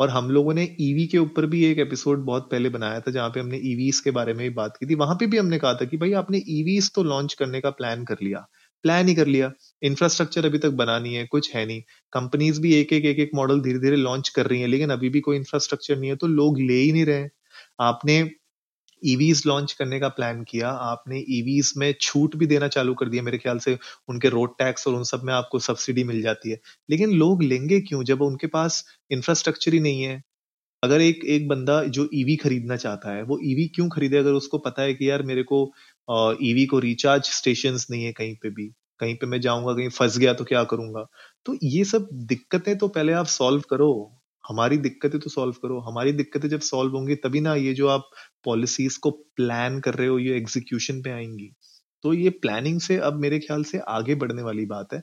और 0.00 0.10
हम 0.10 0.30
लोगों 0.30 0.54
ने 0.54 0.64
ईवी 0.80 1.06
के 1.06 1.18
ऊपर 1.18 1.46
भी 1.46 1.64
एक 1.64 1.78
एपिसोड 1.78 2.24
बहुत 2.24 2.48
पहले 2.50 2.68
बनाया 2.68 3.00
था, 3.00 3.10
जहाँ 3.10 3.28
पे 3.30 3.40
हमने 3.40 3.58
ईवीस 3.64 4.00
के 4.00 4.10
बारे 4.10 4.34
में 4.34 4.42
भी 4.48 4.54
बात 4.54 4.76
की 4.80 4.86
थी। 4.86 4.94
वहाँ 4.96 5.14
पे 5.14 5.26
भी 5.26 5.38
हमने 5.38 5.58
कहा 5.58 5.74
था 5.74 5.84
कि 5.84 5.96
भाई 5.96 6.12
आपने 6.14 6.42
ईवीस 6.50 6.90
तो 6.94 7.02
लॉन्च 7.02 7.34
करने 7.34 7.60
का 7.60 7.70
प्लान 7.70 8.04
कर 8.04 8.16
लिया। 8.22 8.46
प्लान 8.84 9.08
ही 9.08 9.14
कर 9.14 9.26
लिया। 9.26 9.50
इंफ्रास्ट्रक्चर 9.82 10.46
अभी 10.46 10.58
तक 10.58 10.70
बना 10.74 10.98
नहीं 10.98 11.14
है, 11.14 11.26
कुछ 11.26 11.54
है 11.56 11.66
नहीं। 11.66 11.82
कंपनीज़ 12.12 12.60
भी 12.60 12.74
एक 12.74 12.92
एक 12.92 13.04
एक 13.04 13.18
एक 13.18 13.30
मॉडल 13.34 13.60
धीरे 13.60 13.78
धीरे 13.78 13.96
लॉन्च 13.96 14.28
कर 14.28 14.46
रही 14.46 14.60
है, 14.60 14.66
लेकिन 14.66 14.90
अभी 14.90 15.08
भी 15.08 15.20
कोई 15.20 15.36
इंफ्रास्ट्रक्चर 15.36 15.98
नहीं 15.98 16.10
है 16.10 16.16
तो 16.16 16.26
लोग 16.28 16.60
ले 16.60 16.74
ही 16.74 16.92
नहीं 16.92 17.04
रहे 17.06 17.28
आपने 17.80 18.22
ईवीज 19.04 19.42
लॉन्च 19.46 19.72
करने 19.72 20.00
का 20.00 20.08
प्लान 20.08 20.42
किया। 20.44 20.68
आपने 20.68 21.18
ईवीज 21.30 21.72
में 21.76 21.94
छूट 22.00 22.36
भी 22.36 22.46
देना 22.46 22.68
चालू 22.68 22.94
कर 22.94 23.08
दिया। 23.08 23.22
मेरे 23.22 23.38
ख्याल 23.38 23.58
से 23.58 23.78
उनके 24.08 24.28
रोड 24.28 24.50
टैक्स 24.58 24.86
और 24.88 24.94
उन 24.94 25.04
सब 25.04 25.22
में 25.24 25.32
आपको 25.34 25.58
सब्सिडी 25.58 26.04
मिल 26.04 26.22
जाती 26.22 26.50
है। 26.50 26.60
लेकिन 26.90 27.12
लोग 27.12 27.42
लेंगे 27.42 27.80
क्यों? 27.80 28.02
जब 28.04 28.22
उनके 28.22 28.46
पास 28.46 28.84
इंफ्रास्ट्रक्चर 29.10 29.74
ही 29.74 29.80
नहीं 29.80 30.02
है। 30.02 30.22
अगर 30.82 31.00
एक 31.00 31.24
एक 31.24 31.48
बंदा 31.48 31.82
जो 31.84 32.08
ईवी 32.14 32.36
खरीदना 32.36 32.76
चाहता 32.76 33.14
है, 33.14 33.22
वो 33.22 33.38
ईवी 33.44 33.66
क्यों 33.68 33.88
खरीदे? 33.88 34.16
अगर 34.18 34.32
उसको 34.32 34.58
पता 34.58 34.82
है 34.82 34.94
कि 34.94 35.10
यार 35.10 35.22
मेरे 35.22 35.42
को 35.42 35.62
ईवी 36.42 36.66
को 36.66 36.78
रिचार्ज 36.78 37.24
स्टेशन 37.24 37.78
नहीं 37.90 38.04
है 38.04 38.12
कहीं 38.12 38.34
पे 38.42 38.50
भी। 38.50 38.66
कहीं 39.00 39.14
पे 39.16 39.26
मैं 39.26 39.40
जाऊँगा, 39.40 39.72
कहीं 39.74 39.88
फंस 39.88 40.18
गया 40.18 40.32
तो 40.34 40.44
क्या 40.44 40.64
करूँगा? 40.64 41.06
तो 41.46 41.56
ये 41.62 41.84
सब 41.84 42.08
दिक्कतें 42.12 42.76
तो 42.78 42.88
पहले 42.88 43.12
आप 43.12 43.26
सॉल्व 43.26 43.62
करो। 43.70 44.19
हमारी 44.50 44.76
दिक्कतें 44.78 45.18
तो 45.20 45.30
सॉल्व 45.30 45.54
करो। 45.62 45.78
हमारी 45.80 46.12
दिक्कतें 46.12 46.48
जब 46.48 46.60
सॉल्व 46.62 46.96
होंगी, 46.96 47.14
तभी 47.16 47.40
ना 47.40 47.54
ये 47.56 47.74
जो 47.74 47.88
आप 47.88 48.10
पॉलिसीज़ 48.44 48.98
को 49.02 49.10
प्लान 49.36 49.80
कर 49.80 49.94
रहे 49.94 50.08
हो, 50.08 50.18
ये 50.18 50.36
एग्जीक्यूशन 50.36 51.02
पे 51.02 51.10
आएँगी। 51.10 51.50
तो 52.04 52.12
ये 52.14 52.30
प्लानिंग 52.42 52.80
से 52.80 52.96
अब 52.98 53.20
मेरे 53.20 53.38
ख्याल 53.38 53.64
से 53.64 53.78
आगे 53.90 54.14
बढ़ने 54.14 54.42
वाली 54.42 54.66
बात 54.66 54.92
है 54.94 55.02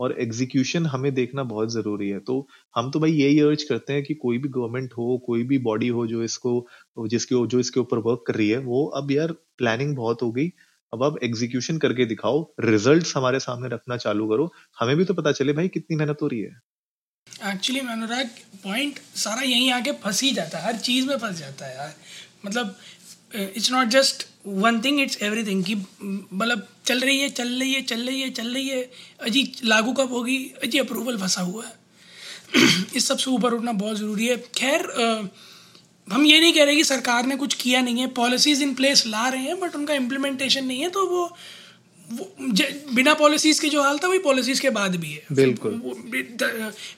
और 0.00 0.14
एग्जीक्यूशन 0.20 0.86
हमें 0.86 1.12
देखना 1.14 1.42
बहुत 1.44 1.72
ज़रूरी 1.72 2.08
है। 2.08 2.18
तो 2.20 2.46
हम 2.74 2.90
तो 2.90 3.00
भाई 3.00 3.12
यही 3.12 3.40
अर्ज़ 3.40 3.64
करते 3.68 3.92
हैं 3.92 4.02
कि 4.04 4.14
कोई 4.14 4.38
भी 4.38 4.48
गवर्नमेंट 4.48 4.92
हो, 4.98 5.18
कोई 5.26 5.42
भी 5.44 5.58
बॉडी 5.60 5.88
हो 5.88 6.06
जो 6.06 6.22
इसको, 6.22 6.66
जिसके, 7.06 7.46
जो 7.46 7.60
इसके 7.60 7.80
ऊपर 7.80 7.98
वर्क 8.00 8.24
कर 8.26 8.34
रही 8.34 8.48
है, 8.50 8.58
वो 8.58 8.84
अब 8.96 9.10
यार 9.12 9.32
प्लानिंग 9.58 9.96
बहुत 9.96 10.22
हो 10.22 10.30
गई। 10.32 10.48
अब 10.92 11.02
अब 11.04 11.18
एग्जीक्यूशन 11.22 11.78
करके 11.78 12.04
दिखाओ 12.06 12.42
रिजल्ट्स 12.60 13.16
हमारे 13.16 13.40
सामने 13.40 13.68
रखना 13.68 13.96
चालू 13.98 14.28
करो। 14.28 14.50
हमें 14.80 14.96
भी 14.96 15.04
तो 15.04 15.14
पता 15.14 15.32
चले 15.32 15.52
भाई 15.52 15.68
कितनी 15.68 15.96
मेहनत 15.96 16.22
हो 16.22 16.26
रही 16.26 16.40
है। 16.40 16.52
एक्चुअली 17.44 17.80
मैं 17.80 17.92
अनुराग 17.92 18.30
पॉइंट 18.64 18.98
सारा 19.16 19.42
यहीं 19.42 19.70
आके 19.72 19.92
फंस 19.92 20.22
ही 20.22 20.30
जाता 20.32 20.58
है। 20.58 20.64
हर 20.64 20.76
चीज़ 20.76 21.06
में 21.06 21.16
फंस 21.18 21.36
जाता 21.38 21.66
है 21.66 21.76
यार। 21.76 21.94
मतलब 22.46 22.76
it's 23.34 23.70
not 23.72 23.88
just 23.88 24.26
one 24.46 24.80
thing 24.80 25.00
it's 25.00 25.18
everything 25.46 25.64
कि 25.64 25.74
मतलब 26.32 26.68
चल 26.86 27.00
रही 27.00 27.18
है, 27.20 27.28
चल 27.28 27.48
रही 27.48 27.72
है, 27.72 27.82
चल 27.82 28.06
रही 28.06 28.20
है, 28.20 28.30
चल 28.30 28.54
रही 28.54 28.68
है। 28.68 28.90
अजी, 29.22 29.52
लागू 29.64 29.92
कब 29.92 30.12
होगी? 30.12 30.36
अजी 30.62 30.78
अप्रूवल 30.78 31.18
फंसा 31.18 31.40
हुआ 31.40 31.64
है। 31.66 31.74
इस 32.96 33.06
सबसे 33.06 33.30
ऊपर 33.30 33.52
उठना 33.52 33.72
बहुत 33.72 33.96
ज़रूरी 33.96 34.26
है। 34.26 34.36
खैर 34.36 34.86
हम 36.08 36.26
ये 36.26 36.40
नहीं 36.40 36.52
कह 36.52 36.64
रहे 36.64 36.76
कि 36.76 36.84
सरकार 36.84 37.26
ने 37.26 37.36
कुछ 37.36 37.54
किया 37.54 37.80
नहीं 37.80 38.00
है। 38.00 38.06
पॉलिसीज़ 38.06 38.62
इन 38.62 38.74
प्लेस 38.74 39.06
ला 39.06 39.28
रहे 39.28 39.42
हैं 39.42 39.60
बट 39.60 39.74
उनका 39.74 39.94
इम्प्लीमेंटेशन 39.94 40.64
नहीं 40.64 40.80
है 40.80 40.88
तो 40.88 41.06
वो 41.06 41.36
बिना 42.10 43.12
पॉलिसीज़ 43.14 43.60
के 43.60 43.68
जो 43.68 43.82
हाल 43.82 43.98
था 43.98 44.08
वही 44.08 44.18
पॉलिसीज़ 44.18 44.60
के 44.62 44.70
बाद 44.70 44.96
भी 44.96 45.10
है। 45.10 45.22
बिल्कुल। 45.32 45.80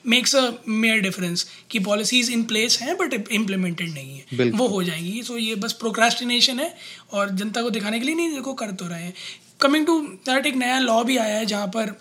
मेक्स 0.07 0.35
अ 0.35 0.41
मेयर 0.67 0.99
डिफरेंस 1.01 1.45
कि 1.71 1.79
पॉलिसीज़ 1.79 2.31
इन 2.31 2.43
प्लेस 2.43 2.77
हैं 2.81 2.95
बट 2.97 3.13
इम्प्लीमेंटेड 3.31 3.89
नहीं 3.89 4.19
है। 4.19 4.49
वो 4.51 4.67
हो 4.67 4.83
जाएँगी। 4.83 5.23
सो 5.23 5.37
ये 5.37 5.55
बस 5.55 5.73
प्रोक्रास्टिनेशन 5.73 6.59
है 6.59 6.75
और 7.11 7.29
जनता 7.31 7.61
को 7.61 7.69
दिखाने 7.69 7.99
के 7.99 8.05
लिए 8.05 8.15
नहीं 8.15 8.33
देखो 8.33 8.53
कर 8.53 8.71
तो 8.73 8.87
रहे 8.87 9.03
हैं। 9.03 9.13
कमिंग 9.61 9.85
टू 9.85 9.99
दैट 10.25 10.45
एक 10.45 10.55
नया 10.55 10.79
लॉ 10.79 11.03
भी 11.03 11.17
आया 11.17 11.37
है 11.37 11.45
जहाँ 11.45 11.67
पर 11.67 11.99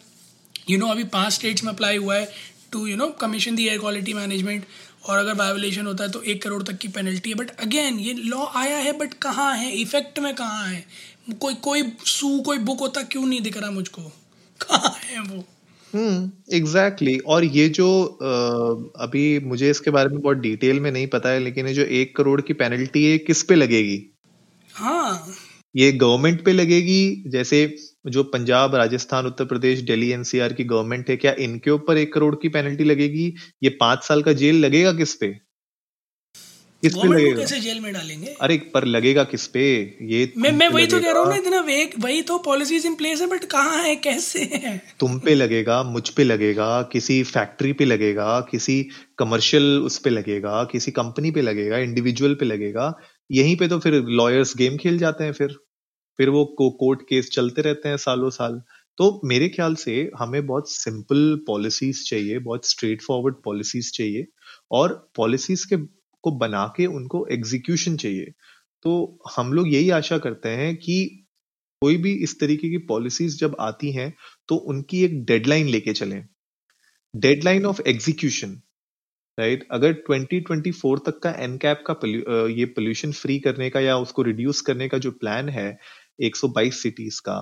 यू 0.71 0.77
you 0.77 0.79
नो 0.79 0.85
know, 0.85 0.91
अभी 0.91 1.05
पाँच 1.11 1.33
स्टेट्स 1.33 1.65
में 1.65 1.73
अप्लाई 1.73 1.97
हुआ 1.97 2.17
है 2.17 2.31
to 2.73 2.87
you 2.87 2.97
know 2.97 3.07
commission 3.21 3.57
the 3.57 3.67
air 3.67 3.79
quality 3.79 4.15
management 4.15 4.65
और 5.05 5.19
अगर 5.19 5.35
वायोलेशन 5.35 5.87
होता 5.87 6.05
है 6.05 6.11
तो 6.11 6.23
एक 6.23 6.43
करोड़ 6.43 6.63
तक 6.63 6.79
की 6.79 6.89
पेनल्टी 6.89 7.31
है। 7.31 7.37
बट 7.37 7.51
अगेन 7.61 7.99
ये 7.99 8.13
लॉ 8.15 8.47
आया 8.57 8.77
है 8.79 8.93
बट 8.93 9.15
कहाँ 9.15 9.55
है? 9.57 9.71
इफ़ेक्ट 9.73 10.19
में 10.19 10.35
कहाँ 10.35 10.67
है? 10.69 10.85
कोई 11.33 11.55
कोई 11.55 11.83
सू 12.05 12.41
कोई 12.41 12.59
बुक 12.59 12.81
होता 12.81 13.03
क्यों 13.03 13.27
नहीं 13.27 13.41
दिख 13.41 13.57
रहा 13.57 13.71
मुझको? 13.71 14.03
कहाँ 14.63 14.95
है 15.05 15.21
वो? 15.21 15.45
Hmm 15.95 16.31
exactly 16.53 17.13
exactly. 17.13 17.29
और 17.29 17.45
ये 17.45 17.69
जो 17.69 18.05
आ, 18.05 18.27
अभी 19.05 19.41
मुझे 19.41 19.71
इसके 19.71 19.91
बारे 19.91 20.09
में 20.09 20.21
बहुत 20.21 20.37
डिटेल 20.37 20.81
में 20.81 20.93
नहीं 20.93 21.07
पता 21.07 21.29
है 21.29 21.41
लेकिन 21.41 21.67
ये 21.67 21.75
जो 21.75 21.83
एक 21.83 22.17
करोड़ 22.17 22.41
की 22.41 22.53
पेनल्टी 22.53 23.05
है 23.05 23.19
किस 23.19 23.43
पे 23.43 23.55
लगेगी? 23.55 24.19
हाँ। 24.75 25.35
ये 25.77 25.93
गवर्नमेंट 25.93 26.45
पे 26.45 26.53
लगेगी? 26.53 27.25
जैसे 27.27 27.77
जो 28.07 28.23
पंजाब 28.23 28.75
राजस्थान 28.75 29.27
उत्तर 29.27 29.45
प्रदेश 29.45 29.81
दिल्ली 29.81 30.11
एनसीआर 30.11 30.53
की 30.53 30.65
गवर्नमेंट 30.65 31.11
है 31.11 31.17
क्या 31.17 31.33
इनके 31.33 31.71
ऊपर 31.71 31.99
एक 31.99 32.15
करोड़ 32.15 32.35
की 32.35 32.49
पेनल्टी 32.49 32.85
लगेगी? 32.85 33.35
ये 33.63 33.71
पाँच 33.71 34.05
साल 34.05 34.23
का 34.23 34.33
जेल 34.33 34.57
लगेगा 34.57 34.93
किस 34.93 35.15
पे? 35.15 35.48
किस 36.83 36.95
पे 36.95 37.09
लगेगा? 37.09 37.37
कैसे 37.37 37.61
जेल 37.61 37.81
में 37.81 37.93
डालेंगे? 37.93 38.35
अरे 38.41 38.57
पर 38.75 38.85
लगेगा 38.85 39.25
किस 39.25 39.47
पे? 39.47 39.63
ये 40.03 40.33
मैं 40.37 40.53
मैं 40.53 40.69
वही 40.69 40.87
तो 40.87 41.01
कह 41.01 41.13
रहा 41.13 41.23
हूँ 41.23 41.29
ना 41.29 41.37
इतना 41.37 41.61
वेग 41.61 41.95
वही 42.01 42.23
तो 42.23 42.39
पॉलिसीज़ 42.39 42.87
इन 42.87 42.95
प्लेस 42.95 43.21
है 43.21 43.27
बट 43.27 43.45
कहाँ 43.45 43.83
है 43.83 43.97
कैसे 43.97 44.43
है? 44.55 44.83
तुम 45.01 45.19
पे 45.19 45.35
लगेगा 45.35 45.83
मुझ 45.83 46.09
पे 46.09 46.25
लगेगा 46.25 46.83
किसी 46.83 47.23
फैक्ट्री 47.23 47.73
पे 47.73 47.85
लगेगा 47.85 48.41
किसी 48.41 48.89
कमर्शियल 49.19 49.79
उस 49.79 49.99
पे 49.99 50.11
लगेगा 50.11 50.65
किसी 50.65 50.91
कंपनी 50.91 51.31
पे 51.31 51.43
लगेगा 51.43 51.79
इंडिविजुअल 51.79 52.35
पे 52.35 52.47
लगेगा। 52.47 52.95
यहीं 53.33 53.57
पे 53.57 53.69
तो 53.69 53.79
फिर 53.79 53.95
लॉयर्स 53.95 54.57
गेम 54.57 54.77
खेल 54.77 54.99
जाते 54.99 55.25
हैं 55.25 55.33
फिर। 55.33 55.57
फिर 56.19 56.29
वो 56.29 56.45
को, 56.45 56.71
कोर्ट 56.71 57.03
केस 57.03 57.31
चलते 57.31 57.63
रहते 57.63 57.89
हैं 57.89 57.97
सालों 57.97 58.31
साल। 58.31 58.63
तो 58.99 59.21
मेरे 59.25 59.49
ख्याल 59.49 59.75
से 59.75 60.11
हमें 60.19 60.47
बहुत 60.47 60.71
सिंपल 60.73 61.45
पॉलिसीज़ 61.47 62.03
चाहिए 62.05 62.39
बहुत 62.39 62.69
स्ट्रेट 62.69 63.03
फॉरवर्ड 63.03 63.35
पॉलिसीज़ 63.45 63.93
चाहिए। 63.93 64.27
और 64.71 65.11
पॉलिसीज़ 65.17 65.67
के 65.67 65.77
को 66.29 66.37
बना 66.39 66.67
के 66.77 66.87
उनको 66.89 67.27
एग्जीक्यूशन 67.33 67.97
चाहिए। 67.97 68.33
तो 68.85 69.23
हम 69.37 69.53
लोग 69.53 69.69
यही 69.69 69.91
आशा 69.93 70.19
करते 70.19 70.49
हैं 70.57 70.77
कि 70.77 71.05
कोई 71.83 71.97
भी 71.97 72.13
इस 72.23 72.39
तरीके 72.41 72.71
की 72.71 72.79
पॉलिसीज़ 72.87 73.39
जब 73.39 73.57
आती 73.61 73.91
हैं 73.93 74.13
तो 74.49 74.57
उनकी 74.71 75.03
एक 75.05 75.25
डेडलाइन 75.25 75.69
लेके 75.69 75.93
चलें। 75.93 76.23
डेडलाइन 77.15 77.67
ऑफ़ 77.67 77.81
एग्जीक्यूशन 77.87 78.61
राइट 79.39 79.67
अगर 79.73 79.93
2024 80.07 80.99
तक 81.07 81.19
का 81.19 81.31
एनकैप 81.41 81.83
का 81.87 81.95
ये 82.51 82.65
पोल्यूशन 82.67 83.13
फ्री 83.13 83.39
करने 83.39 83.71
का 83.71 83.81
या 83.81 83.97
उसको 83.97 84.23
रिड्यूस 84.23 84.61
करने 84.61 84.89
का 84.89 84.99
जो 84.99 85.11
प्लान 85.11 85.49
है 85.49 85.69
122 86.21 86.83
सिटीज़ 86.83 87.21
का, 87.21 87.37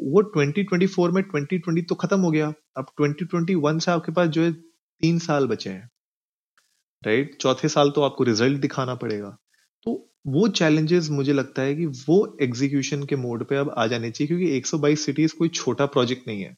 वो 0.00 0.22
2024 0.36 1.10
में 1.10 1.22
2020 1.24 1.88
तो 1.88 1.94
खत्म 1.94 2.20
हो 2.20 2.30
गया। 2.30 2.52
अब 2.76 2.92
2021 3.00 3.80
से 3.80 3.90
आपके 3.90 4.12
पास 4.12 4.28
जो 4.28 4.42
है 4.42 4.52
तीन 4.52 5.18
साल 5.18 5.46
बचे 5.46 5.70
हैं। 5.70 5.88
राइट 7.02 7.36
चौथे 7.40 7.68
साल 7.68 7.90
तो 7.90 8.02
आपको 8.02 8.24
रिज़ल्ट 8.24 8.60
दिखाना 8.60 8.94
पड़ेगा। 8.96 9.28
तो 9.86 9.92
वो 10.28 10.46
चैलेंजेस 10.50 11.08
मुझे 11.10 11.32
लगता 11.32 11.62
है 11.62 11.74
कि 11.74 11.86
वो 12.00 12.16
एग्जीक्यूशन 12.42 13.02
के 13.06 13.16
मोड 13.18 13.44
पे 13.48 13.56
अब 13.56 13.74
आ 13.78 13.86
जाने 13.86 14.10
चाहिए 14.10 14.26
क्योंकि 14.28 14.56
122 14.56 15.04
सिटीज़ 15.04 15.34
कोई 15.38 15.48
छोटा 15.50 15.86
प्रोजेक्ट 15.88 16.28
नहीं 16.28 16.42
है। 16.42 16.54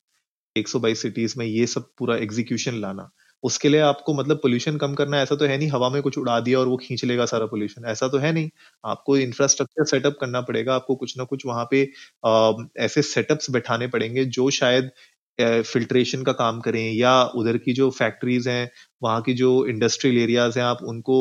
122 0.57 1.03
सिटीज़ 1.03 1.35
में 1.39 1.47
ये 1.47 1.67
सब 1.69 1.91
पूरा 1.99 2.17
एग्जीक्यूशन 2.19 2.75
लाना। 2.81 3.11
उसके 3.45 3.69
लिए 3.69 3.81
आपको 3.83 4.15
मतलब 4.15 4.37
पोल्यूशन 4.39 4.77
कम 4.79 4.95
करना 4.95 5.21
ऐसा 5.21 5.37
तो 5.37 5.45
है 5.47 5.57
नहीं 5.59 5.69
हवा 5.71 5.89
में 5.91 6.01
कुछ 6.03 6.19
उड़ा 6.19 6.39
दिया 6.41 6.59
और 6.59 6.69
वो 6.69 6.77
खींच 6.79 7.05
लेगा 7.05 7.25
सारा 7.27 7.47
पोल्यूशन 7.47 7.85
ऐसा 7.89 8.09
तो 8.09 8.19
है 8.19 8.33
नहीं। 8.33 8.49
आपको 8.85 9.17
इंफ्रास्ट्रक्चर 9.19 9.85
सेटअप 9.87 10.17
करना 10.21 10.41
पड़ेगा 10.43 10.75
आपको 10.75 10.95
कुछ 10.97 11.17
ना 11.19 11.25
कुछ 11.27 11.47
वहाँ 11.47 11.65
पे 11.71 11.83
आ, 12.25 12.53
ऐसे 12.79 13.03
सेटअप्स 13.05 13.51
बैठाने 13.51 13.87
पड़ेंगे 13.89 14.25
जो 14.31 14.49
शायद 14.53 14.91
फिल्ट्रेशन 15.39 16.23
का 16.23 16.33
काम 16.35 16.61
करें 16.61 16.93
या 16.93 17.23
उधर 17.37 17.57
की 17.59 17.73
जो 17.75 17.91
फैक्ट्रीज 17.93 18.49
हैं, 18.49 18.71
वहाँ 19.03 19.21
की 19.23 19.35
जो 19.35 19.51
इंडस्ट्रियल 19.67 20.19
एरियाज़ 20.19 20.59
हैं, 20.59 20.67
आप 20.67 20.79
उनको 20.85 21.17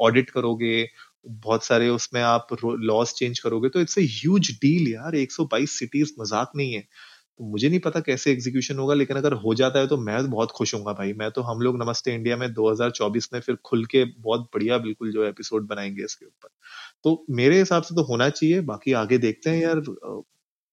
ऑडिट 0.00 0.30
करोगे, 0.30 0.86
बहुत 1.26 1.64
सारे 1.64 1.88
उसमें 1.90 2.20
आप 2.22 2.46
लॉस 2.64 3.12
चेंज 3.14 3.38
करोगे 3.38 3.68
तो 3.68 3.80
इट्स 3.80 3.98
ह्यूज 4.00 4.50
डील 4.62 4.92
यार 4.92 5.16
122 5.16 5.78
सिटीज़ 5.78 6.12
मज़ाक 6.20 6.52
नहीं 6.56 6.72
है। 6.72 6.80
तो 6.80 7.44
मुझे 7.46 7.68
नहीं 7.68 7.80
पता 7.80 8.00
कैसे 8.02 8.32
एग्जीक्यूशन 8.32 8.78
होगा, 8.78 8.94
लेकिन 8.94 9.16
अगर 9.16 9.32
हो 9.36 9.54
जाता 9.56 9.80
है 9.80 9.86
तो 9.88 9.96
मैं 9.98 10.20
तो 10.22 10.28
बहुत 10.30 10.50
खुश 10.52 10.74
हूँ 10.74 10.82
भाई। 10.84 11.12
मैं 11.14 11.30
तो 11.32 11.42
हम 11.42 11.60
लोग 11.60 11.78
नमस्ते 11.82 12.14
इंडिया 12.14 12.36
में 12.36 12.52
2024 12.54 13.28
में 13.32 13.40
फिर 13.40 13.56
खुल 13.66 13.84
के 13.86 14.04
बहुत 14.20 14.48
बढ़िया 14.54 14.78
बिल्कुल 14.80 15.12
जो 15.12 15.24
एपिसोड 15.26 15.66
बनाएँगे 15.68 16.04
इसके 16.04 16.26
ऊपर। 16.26 16.48
तो 17.04 17.24
मेरे 17.32 17.58
हिसाब 17.58 17.82
से 17.84 17.94
तो 17.94 18.02
होना 18.04 18.28
चाहिए, 18.30 18.60
बाकी 18.62 18.92
आगे 18.94 19.18
देखते 19.20 19.50
हैं 19.50 19.62
यार 19.62 19.80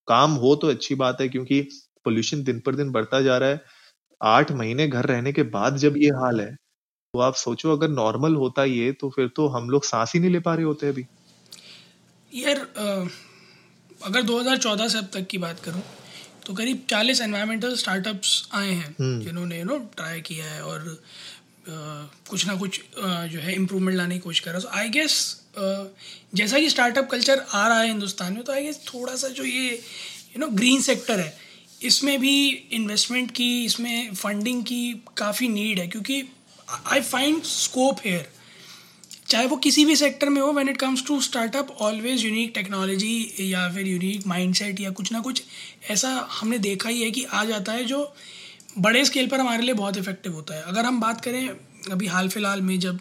काम 0.08 0.32
हो 0.38 0.56
तो 0.58 0.68
अच्छी 0.70 0.96
बात 0.98 1.22
है, 1.22 1.28
क्योंकि 1.30 1.62
पोल्यूशन 2.08 2.44
दिन 2.44 2.60
पर 2.60 2.76
दिन 2.76 2.92
बढ़ता 2.92 3.22
जा 3.22 3.38
रहा 3.38 3.50
है। 3.50 3.62
आठ 4.22 4.52
महीने 4.54 4.88
घर 4.90 5.06
रहने 5.06 5.34
के 5.34 5.44
बाद 5.52 5.78
जब 5.78 5.98
ये 5.98 6.10
हाल 6.16 6.42
है 6.42 6.54
तो 7.14 7.20
आप 7.22 7.36
सोचो 7.38 7.72
अगर 7.72 7.90
नॉर्मल 7.92 8.36
होता 8.36 8.64
ये 8.66 8.92
तो 9.02 9.10
फिर 9.10 9.28
तो 9.36 9.48
हम 9.50 9.70
लोग 9.70 9.84
सांस 9.86 10.12
ही 10.16 10.20
नहीं 10.20 10.32
ले 10.32 10.40
पा 10.42 10.54
रहे 10.56 10.66
होते 10.66 10.88
अभी। 10.90 11.06
यार 12.32 12.58
अगर 14.02 14.22
2014 14.24 14.90
से 14.90 14.98
अब 14.98 15.08
तक 15.14 15.28
की 15.28 15.38
बात 15.38 15.60
करूँ 15.60 15.82
तो 16.46 16.54
करीब 16.54 16.86
40 16.88 17.22
एनवायरमेंटल 17.22 17.76
स्टार्टअप्स 17.76 18.50
आए 18.54 18.72
हैं 18.72 19.20
जिन्होंने 19.22 19.60
यू 19.60 19.66
नो 19.66 19.78
ट्राई 19.96 20.22
किया 20.22 20.46
है 20.46 20.62
और 20.64 20.84
uh, 20.84 22.30
कुछ 22.30 22.46
ना 22.48 22.56
कुछ 22.56 22.80
uh, 22.80 23.26
जो 23.28 23.40
है 23.40 23.56
इम्प्रूवमेंट 23.56 23.98
लाने 23.98 24.16
की 24.16 24.20
कोशिश 24.20 24.40
कर 24.40 24.52
रहा 24.52 24.60
है। 24.60 24.62
सो 24.62 24.78
आई 24.78 24.90
गेस 24.90 25.16
जैसा 26.36 26.60
कि 26.60 26.70
स्टार्टअप 26.70 27.10
कल्चर 27.12 27.46
आ 27.54 27.68
रहा 27.68 27.80
है 27.80 27.88
हिंदुस्तान 27.88 28.34
में 28.34 28.44
तो 28.44 28.54
आई 28.54 28.64
गेस 28.64 28.80
थोड़ा 28.86 29.16
सा 29.16 29.28
जो 29.28 29.44
ये 29.44 29.70
यू 29.74 30.40
नो 30.40 30.48
ग्रीन 30.56 30.82
सेक्टर 30.82 31.20
है 31.20 31.47
इसमें 31.82 32.20
भी 32.20 32.48
इन्वेस्टमेंट 32.74 33.32
की, 33.32 33.66
इसमें 33.66 34.14
फंडिंग 34.14 34.64
की 34.64 34.94
काफ़ी 35.18 35.48
नीड 35.50 35.80
है, 35.80 35.88
क्योंकि 35.88 36.24
आई 36.88 37.02
फाइंड 37.02 37.44
स्कोप 37.44 38.00
हेयर 38.06 38.28
चाहे 39.28 39.46
वो 39.48 39.56
किसी 39.58 39.84
भी 39.86 39.96
सेक्टर 39.96 40.30
में 40.30 40.42
हो 40.42 40.52
when 40.54 40.70
it 40.70 40.78
comes 40.78 41.06
to 41.08 41.20
startup 41.22 41.72
always 41.82 42.24
unique 42.26 42.52
technology 42.56 43.52
या 43.52 43.68
फिर 43.74 43.88
यूनिक 43.88 44.28
माइंडसेट 44.28 44.80
या 44.80 44.90
कुछ 44.90 45.12
ना 45.12 45.20
कुछ 45.20 45.42
ऐसा 45.92 46.10
हमने 46.32 46.58
देखा 46.60 46.90
ही 46.90 47.02
है 47.02 47.10
कि 47.12 47.24
आ 47.24 47.44
जाता 47.46 47.72
है 47.72 47.84
जो 47.86 48.00
बड़े 48.78 49.04
स्केल 49.06 49.28
पर 49.28 49.40
हमारे 49.40 49.64
लिए 49.64 49.74
बहुत 49.74 49.98
इफ़ेक्टिव 49.98 50.34
होता 50.34 50.56
है। 50.56 50.62
अगर 50.64 50.86
हम 50.86 51.00
बात 51.00 51.22
करें 51.22 51.48
अभी 51.92 52.08
हाल 52.08 52.30
फ़िलहाल 52.30 52.62
में 52.62 52.78
जब 52.80 53.00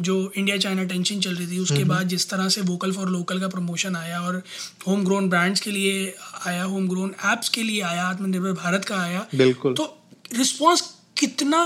जो 0.00 0.32
इंडिया 0.36 0.56
चाइना 0.56 0.84
टेंशन 0.84 1.20
चल 1.20 1.34
रही 1.34 1.46
थी 1.46 1.58
उसके 1.58 1.84
बाद 1.84 2.08
जिस 2.08 2.28
तरह 2.30 2.48
से 2.48 2.60
वोकल 2.60 2.92
फॉर 2.92 3.08
लोकल 3.10 3.40
का 3.40 3.48
प्रमोशन 3.48 3.96
आया 3.96 4.20
और 4.20 4.42
होम 4.86 5.04
ग्रोन 5.04 5.28
ब्रांड्स 5.28 5.60
के 5.60 5.70
लिए 5.70 6.14
आया 6.46 6.62
होम 6.64 6.88
ग्रोन 6.88 7.14
एप्स 7.24 7.48
के 7.48 7.62
लिए 7.62 7.80
आया 7.84 8.04
आत्मनिर्भर 8.04 8.52
भारत 8.62 8.84
का 8.84 8.96
आया 8.96 9.26
बिल्कुल। 9.34 9.74
तो 9.74 9.84
रिस्पॉन्स 10.34 10.80
कितना 11.18 11.60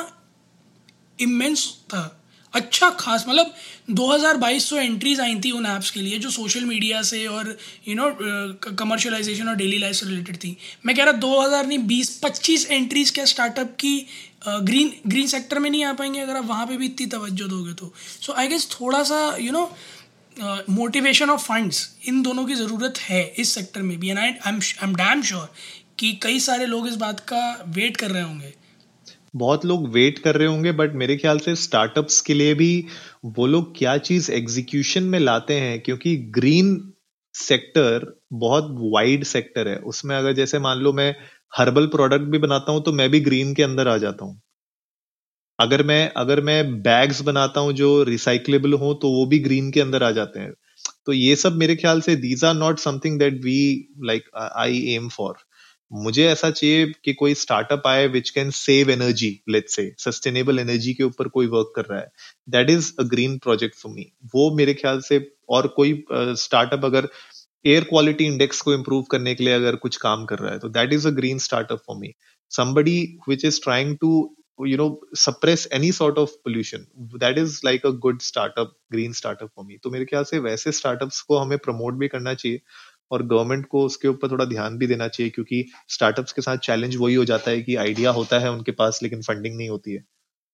इमेंस 1.19 1.69
था। 1.89 2.17
अच्छा 2.55 2.89
खास 2.91 3.25
मतलब 3.29 3.55
2200 3.91 4.61
सौ 4.61 4.77
एंट्रीज 4.77 5.21
आई 5.21 5.35
थी 5.41 5.51
उन 5.51 5.67
ऐप्स 5.67 5.91
के 5.91 6.01
लिए 6.01 6.19
जो 6.19 6.31
सोशल 6.31 6.65
मीडिया 6.65 7.03
से 7.03 7.27
और 7.27 7.57
यू 7.89 7.95
नो 7.95 8.09
कमर्शलाइजेशन 8.75 9.49
और 9.49 9.55
डेली 9.57 9.79
लाइफ 9.79 9.97
से 9.97 10.07
रिलेटेड 10.07 10.37
थी। 10.37 10.57
मैं 10.87 10.97
कह 10.97 11.05
रहा 11.05 11.21
2000 11.21 11.67
नहीं 11.67 11.79
20 11.89 12.11
25 12.23 12.67
एंट्रीज 12.67 13.11
क्या 13.11 13.25
स्टार्टअप 13.25 13.77
की 13.81 13.95
ग्रीन 14.43 14.93
ग्रीन 15.07 15.27
सेक्टर 15.27 15.59
में 15.59 15.71
नहीं 15.71 15.85
आ 15.85 15.93
पाएँगे 15.93 16.21
अगर 16.21 16.37
आप 16.37 16.47
वहाँ 16.47 16.67
पे 16.67 16.77
भी 16.77 16.87
इतनी 16.87 17.07
तवज्जो 17.07 17.47
दोगे 17.49 17.73
तो। 17.75 17.93
सो 17.97 18.33
आई 18.33 18.49
गेस 18.49 18.69
थोड़ा 18.71 19.03
सा 19.03 19.37
you 19.41 19.53
know 19.53 19.65
motivation 20.71 21.31
of 21.31 21.43
funds 21.43 21.89
इन 22.09 22.23
दोनों 22.23 22.45
की 22.45 22.55
ज़रूरत 22.55 22.99
है 23.01 23.23
इस 23.39 23.55
सेक्टर 23.55 23.83
में 23.83 23.99
भी। 24.01 24.11
And 24.11 24.19
I 24.19 24.29
am 24.47 24.61
am 24.85 24.95
damn 24.97 25.23
sure 25.23 25.49
कि 25.99 26.13
कई 26.23 26.41
सारे 26.41 26.67
लोग 26.67 26.89
इस 26.89 26.97
बात 26.97 27.21
का 27.29 27.43
वेट 27.69 27.97
कर 27.97 28.11
रहे 28.11 28.23
होंगे। 28.23 28.53
बहुत 29.37 29.65
लोग 29.65 29.89
वेट 29.93 30.19
कर 30.19 30.37
रहे 30.37 30.47
होंगे 30.49 30.73
बट 30.73 30.95
मेरे 30.95 31.17
ख्याल 31.17 31.39
से 31.39 31.55
स्टार्टअप्स 31.57 32.21
के 32.21 32.35
लिए 32.35 32.55
भी 32.55 32.87
वो 33.27 33.47
लोग 33.47 33.77
क्या 33.79 33.97
चीज़ 33.99 34.31
एग्जीक्यूशन 34.33 35.03
में 35.05 35.19
लाते 35.19 35.55
हैं? 35.55 35.81
क्योंकि 35.81 36.17
ग्रीन 36.31 36.93
सेक्टर 37.35 38.07
बहुत 38.33 38.69
वाइड 38.95 39.25
सेक्टर 39.25 39.69
है। 39.69 39.77
उसमें 39.87 40.17
अगर 40.17 40.33
जैसे 40.33 40.59
मान 40.59 40.79
लो 40.79 40.93
मैं 40.93 41.15
हर्बल 41.53 41.87
प्रोडक्ट 41.87 42.25
भी 42.25 42.39
बनाता 42.39 42.73
हूँ 42.73 42.83
तो 42.83 42.93
मैं 42.93 43.11
भी 43.11 43.21
ग्रीन 43.21 43.55
के 43.55 43.63
अंदर 43.63 43.89
आ 43.89 43.97
जाता 43.99 44.25
हूँ। 44.25 44.41
अगर 45.59 45.83
मैं 45.83 46.13
अगर 46.17 46.41
मैं 46.41 46.81
बैग्स 46.83 47.21
बनाता 47.23 47.61
हूँ 47.61 47.73
जो 47.73 48.03
रिसाइकलेबल 48.05 48.73
हो 48.75 48.93
तो 48.95 49.11
वो 49.11 49.27
भी 49.27 49.39
ग्रीन 49.39 49.71
के 49.71 49.81
अंदर 49.81 50.03
आ 50.03 50.11
जाते 50.11 50.41
हैं। 50.41 50.53
तो 51.07 51.13
ये 51.13 51.37
सब 51.37 51.57
मेरे 51.57 51.77
ख्याल 51.77 52.01
से 52.01 52.17
these 52.17 52.45
are 52.45 52.55
not 52.55 52.79
something 52.79 53.19
that 53.19 53.35
we 53.45 53.61
like 54.05 54.29
I 54.37 54.83
am 54.95 55.09
for 55.09 55.35
मुझे 55.93 56.27
ऐसा 56.27 56.51
चाहिए 56.51 56.87
कि 57.05 57.13
कोई 57.15 57.35
स्टार्टअप 57.35 57.87
आए 57.87 58.07
which 58.09 58.31
can 58.31 58.51
save 58.51 58.91
energy 58.91 59.31
let's 59.49 59.77
say 59.77 59.85
sustainable 59.99 60.59
energy 60.59 60.95
के 60.95 61.05
ऊपर 61.05 61.29
कोई 61.29 61.47
वर्क 61.47 61.73
कर 61.77 61.85
रहा 61.85 61.99
है। 62.01 62.11
That 62.49 62.71
is 62.71 62.93
a 63.01 63.03
green 63.05 63.37
project 63.39 63.77
for 63.77 63.93
me 63.93 64.07
वो 64.35 64.51
मेरे 64.57 64.75
ख्याल 64.75 65.01
से 65.01 65.19
और 65.49 65.67
कोई 65.67 65.93
स्टार्टअप 66.13 66.81
uh, 66.81 66.87
अगर 66.87 67.09
एयर 67.65 67.85
क्वालिटी 67.85 68.25
इंडेक्स 68.25 68.61
को 68.61 68.75
इम्प्रूव 68.75 69.03
करने 69.11 69.35
के 69.35 69.45
लिए 69.45 69.55
अगर 69.55 69.77
कुछ 69.77 69.97
काम 69.97 70.25
कर 70.25 70.39
रहा 70.39 70.53
है 70.53 70.59
तो 70.59 70.69
that 70.71 70.93
is 70.93 71.09
a 71.09 71.11
green 71.13 71.39
startup 71.39 71.83
for 71.87 71.97
me 71.97 72.13
somebody 72.51 72.93
which 73.27 73.45
is 73.45 73.59
trying 73.61 73.91
to, 73.99 74.09
you 74.61 74.77
know, 74.79 74.87
suppress 75.15 75.67
any 75.71 75.91
sort 75.91 76.17
of 76.19 76.33
pollution, 76.45 76.87
that 77.21 77.37
is 77.39 77.59
like 77.63 77.85
a 77.85 77.93
good 78.07 78.25
startup, 78.29 78.73
green 78.91 79.13
startup 79.19 79.53
for 79.55 79.65
me. 79.67 79.77
तो 79.83 79.91
मेरे 79.91 80.05
ख्याल 80.05 80.25
से 80.25 80.39
वैसे 80.47 80.73
स्टार्टअप्स 80.79 81.21
को 81.29 81.39
हमें 81.39 81.57
प्रमोट 81.59 81.95
भी 81.99 82.09
करना 82.09 82.35
चाहिए 82.35 82.61
और 83.11 83.27
गवर्नमेंट 83.27 83.67
को 83.67 83.85
उसके 83.87 84.09
ऊपर 84.09 84.31
थोड़ा 84.31 84.45
ध्यान 84.45 84.79
भी 84.79 84.87
देना 84.87 85.09
चाहिए, 85.09 85.31
क्योंकि 85.31 85.65
स्टार्टअप्स 85.89 86.33
के 86.33 86.43
साथ 86.43 86.57
चैलेंज 86.65 86.97
वही 86.97 87.15
हो 87.15 87.25
जाता 87.25 87.51
है 87.51 87.61
कि 87.63 87.77
आइडिया 87.85 88.11
होता 88.19 88.39
है 88.39 88.51
उनके 88.53 88.73
पास, 88.73 89.01
लेकिन 89.03 89.23
फंडिंग 89.23 89.57
नहीं 89.57 89.69
होती 89.69 89.93
है। 89.93 90.05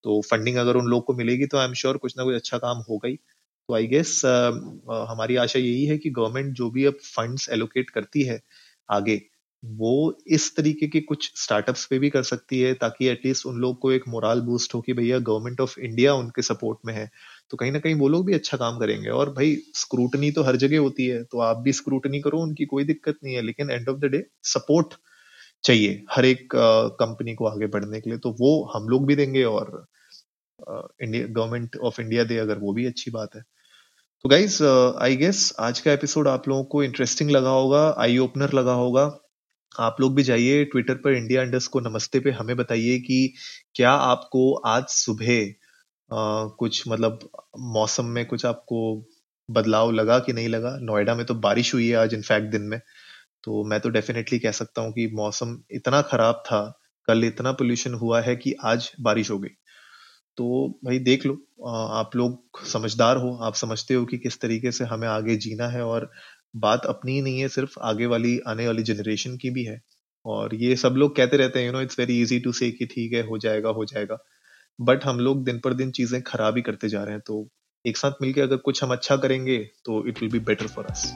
तो 0.04 0.20
फंडिंग 0.30 0.56
अगर 0.58 0.76
उन 0.76 0.86
लोग 0.86 1.04
को 1.04 1.14
मिलेगी 1.14 1.46
तो 1.46 1.58
आई 1.58 1.66
एम 1.66 1.74
श्योर 1.74 1.96
कुछ 1.96 2.14
ना 2.18 2.24
कुछ 2.24 2.34
अच्छा 2.34 2.58
काम 2.58 2.84
होगा 2.90 3.08
ही। 3.08 3.18
तो 3.68 3.74
आई 3.74 3.86
गेस 3.86 4.20
uh, 4.24 5.06
हमारी 5.10 5.36
आशा 5.36 5.58
यही 5.58 5.84
है 5.86 5.96
कि 5.98 6.10
गवर्नमेंट 6.10 6.52
जो 6.54 6.70
भी 6.70 6.84
अब 6.84 6.98
फंड्स 7.04 7.48
एलोकेट 7.50 7.90
करती 7.90 8.22
है 8.22 8.40
आगे 8.88 9.20
वो 9.62 9.92
इस 10.28 10.54
तरीके 10.56 10.86
के 10.86 11.00
कुछ 11.00 11.30
स्टार्टअप्स 11.36 11.84
पे 11.86 11.98
भी 11.98 12.10
कर 12.10 12.22
सकती 12.22 12.60
है 12.60 12.72
ताकि 12.74 13.06
एटलीस्ट 13.08 13.46
उन 13.46 13.56
लोग 13.60 13.78
को 13.80 13.92
एक 13.92 14.02
मोरल 14.08 14.40
बूस्ट 14.40 14.74
हो 14.74 14.80
कि 14.80 14.92
भैया 14.92 15.18
गवर्नमेंट 15.18 15.60
ऑफ़ 15.60 15.78
इंडिया 15.80 16.14
उनके 16.14 16.42
सपोर्ट 16.42 16.78
में 16.86 16.92
है। 16.94 17.08
तो 17.50 17.56
कहीं 17.56 17.72
ना 17.72 17.78
कहीं 17.78 17.94
वो 17.94 18.08
लोग 18.08 18.26
भी 18.26 18.34
अच्छा 18.34 18.56
काम 18.56 18.78
करेंगे 18.78 19.08
और 19.10 19.30
भाई 19.30 19.56
स्क्रूटनी 19.76 20.30
तो 20.30 20.42
हर 20.42 20.56
जगह 20.56 20.78
होती 20.78 21.06
है 21.06 21.22
तो 21.24 21.40
आप 21.40 21.56
भी 21.58 21.72
स्क्रूटनी 21.72 22.20
करो 22.20 22.40
उनकी 22.42 22.64
कोई 22.66 22.84
दिक्कत 22.84 23.18
नहीं 23.24 23.34
है 23.34 23.42
लेकिन 23.42 23.70
end 23.70 23.88
of 23.88 23.98
the 23.98 24.10
day 24.12 24.24
support 24.46 24.94
चाहिए 25.64 26.04
हर 26.12 26.24
एक 26.24 26.48
कंपनी 27.00 27.34
को 27.34 27.46
आगे 27.46 27.66
बढ़ने 27.68 28.00
के 28.00 28.10
लिए। 28.10 28.18
तो 28.20 28.36
वो 28.40 28.52
हम 28.74 28.88
लोग 28.88 29.06
भी 29.06 29.16
देंगे 29.16 29.44
और 29.46 29.86
इंडिया 30.58 31.26
गवर्नमेंट 31.28 31.76
ऑफ़ 31.78 32.00
इंडिया 32.00 32.24
दे 32.24 32.38
अगर 32.38 32.58
वो 32.58 32.72
भी 32.74 32.86
अच्छी 32.86 33.10
बात 33.10 33.36
है। 33.36 33.42
तो 34.26 34.30
गाइज़ 34.30 34.62
आई 35.02 35.16
गेस 35.16 35.40
आज 35.60 35.80
का 35.80 35.92
एपिसोड 35.92 36.28
आप 36.28 36.46
लोगों 36.48 36.64
को 36.64 36.82
इंटरेस्टिंग 36.82 37.30
लगा 37.30 37.48
होगा 37.48 37.82
आई 37.98 38.16
ओपनर 38.18 38.52
लगा 38.52 38.72
होगा। 38.72 39.02
आप 39.80 39.96
लोग 40.00 40.14
भी 40.14 40.22
जाइए 40.22 40.64
ट्विटर 40.64 40.94
पर 40.94 41.12
इंडिया 41.12 41.42
इंडस 41.42 41.66
को 41.66 41.80
नमस्ते 41.80 42.20
पे 42.20 42.30
हमें 42.30 42.56
बताइए 42.56 42.98
कि 42.98 43.34
क्या 43.74 43.90
आपको 43.90 44.52
आज 44.66 44.84
सुबह 44.84 45.46
कुछ 46.58 46.82
मतलब 46.88 47.28
मौसम 47.74 48.06
में 48.06 48.24
कुछ 48.26 48.46
आपको 48.46 48.80
बदलाव 49.48 49.90
लगा 49.90 50.18
कि 50.18 50.32
नहीं 50.32 50.48
लगा? 50.48 50.76
नोएडा 50.80 51.14
में 51.14 51.24
तो 51.26 51.34
बारिश 51.34 51.72
हुई 51.74 51.88
है 51.88 51.96
आज 51.96 52.14
इनफैक्ट 52.14 52.50
दिन 52.52 52.62
में। 52.62 52.80
तो 53.44 53.64
मैं 53.64 53.80
तो 53.80 53.88
डेफिनेटली 53.88 54.38
कह 54.38 54.52
सकता 54.52 54.82
हूँ 54.82 54.92
कि 54.92 55.06
मौसम 55.14 55.56
इतना 55.70 56.02
खराब 56.02 56.42
था, 56.46 56.62
कल 57.08 57.24
इतना 57.24 57.52
पोल्यूशन 57.52 57.94
हुआ 57.94 58.20
है 58.20 58.36
कि 58.36 58.54
आज 58.64 58.90
बारिश 59.00 59.30
हो 59.30 59.38
गई। 59.38 59.56
तो 60.38 60.46
भाई 60.84 60.98
देख 61.00 61.26
लो 61.26 61.34
आप 61.66 62.16
लोग 62.16 62.64
समझदार 62.66 63.16
हो, 63.16 63.34
आप 63.42 63.54
समझते 63.54 63.94
हो 63.94 64.04
कि 64.04 64.18
किस 64.18 64.40
तरीके 64.40 64.72
से 64.72 64.84
हमें 64.84 65.06
आगे 65.08 65.36
जीना 65.38 65.68
है 65.68 65.84
और 65.84 66.10
बात 66.56 66.86
अपनी 66.86 67.20
नहीं 67.20 67.40
है, 67.40 67.48
सिर्फ़ 67.48 67.78
आगे 67.82 68.06
वाली, 68.06 68.38
आने 68.40 68.66
वाली 68.66 68.82
जनरेशन 68.84 69.36
की 69.36 69.50
भी 69.50 69.64
है। 69.64 69.80
और 70.24 70.54
ये 70.54 70.76
सब 70.76 70.94
लोग 70.96 71.16
कहते 71.16 71.36
रहते 71.36 71.58
हैं 71.58 71.66
you 71.66 71.72
know 71.72 71.80
it's 71.80 71.98
very 71.98 72.20
easy 72.22 72.38
to 72.40 72.52
say 72.52 72.70
कि 72.70 72.86
ठीक 72.86 73.12
है, 73.12 73.22
हो 73.22 73.38
जाएगा 73.38 73.70
हो 73.70 73.84
जाएगा। 73.84 74.18
बट 74.78 75.04
हम 75.04 75.20
लोग 75.20 75.44
दिन 75.44 75.58
पर 75.58 75.74
दिन 75.74 75.90
चीज़ें 75.90 76.20
खराब 76.22 76.56
ही 76.56 76.62
करते 76.62 76.88
जा 76.88 77.02
रहे 77.04 77.14
हैं 77.14 77.22
तो 77.26 77.48
एक 77.84 77.96
साथ 77.96 78.22
मिलकर 78.22 78.42
अगर 78.42 78.56
कुछ 78.58 78.82
हम 78.84 78.92
अच्छा 78.92 79.16
करेंगे 79.16 79.58
तो 79.84 80.06
it 80.08 80.20
will 80.20 80.30
be 80.30 80.38
better 80.44 80.66
for 80.68 80.86
us 80.86 81.12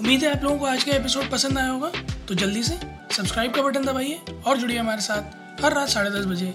उम्मीद 0.00 0.24
है 0.24 0.36
आप 0.36 0.44
लोगों 0.44 0.58
को 0.58 0.66
आज 0.66 0.84
का 0.84 0.92
एपिसोड 0.92 1.30
पसंद 1.30 1.58
आया 1.58 1.70
होगा। 1.70 1.92
तो 2.28 2.34
जल्दी 2.36 2.62
से 2.62 2.78
सब्सक्राइब 3.10 3.54
का 3.54 3.62
बटन 3.62 3.84
दबाइए 3.84 4.18
और 4.46 4.58
जुड़िए 4.58 4.78
हमारे 4.78 5.00
साथ 5.02 5.62
हर 5.62 5.74
रात 5.74 5.88
साढ़े 5.88 6.10
दस 6.10 6.26
बजे। 6.26 6.54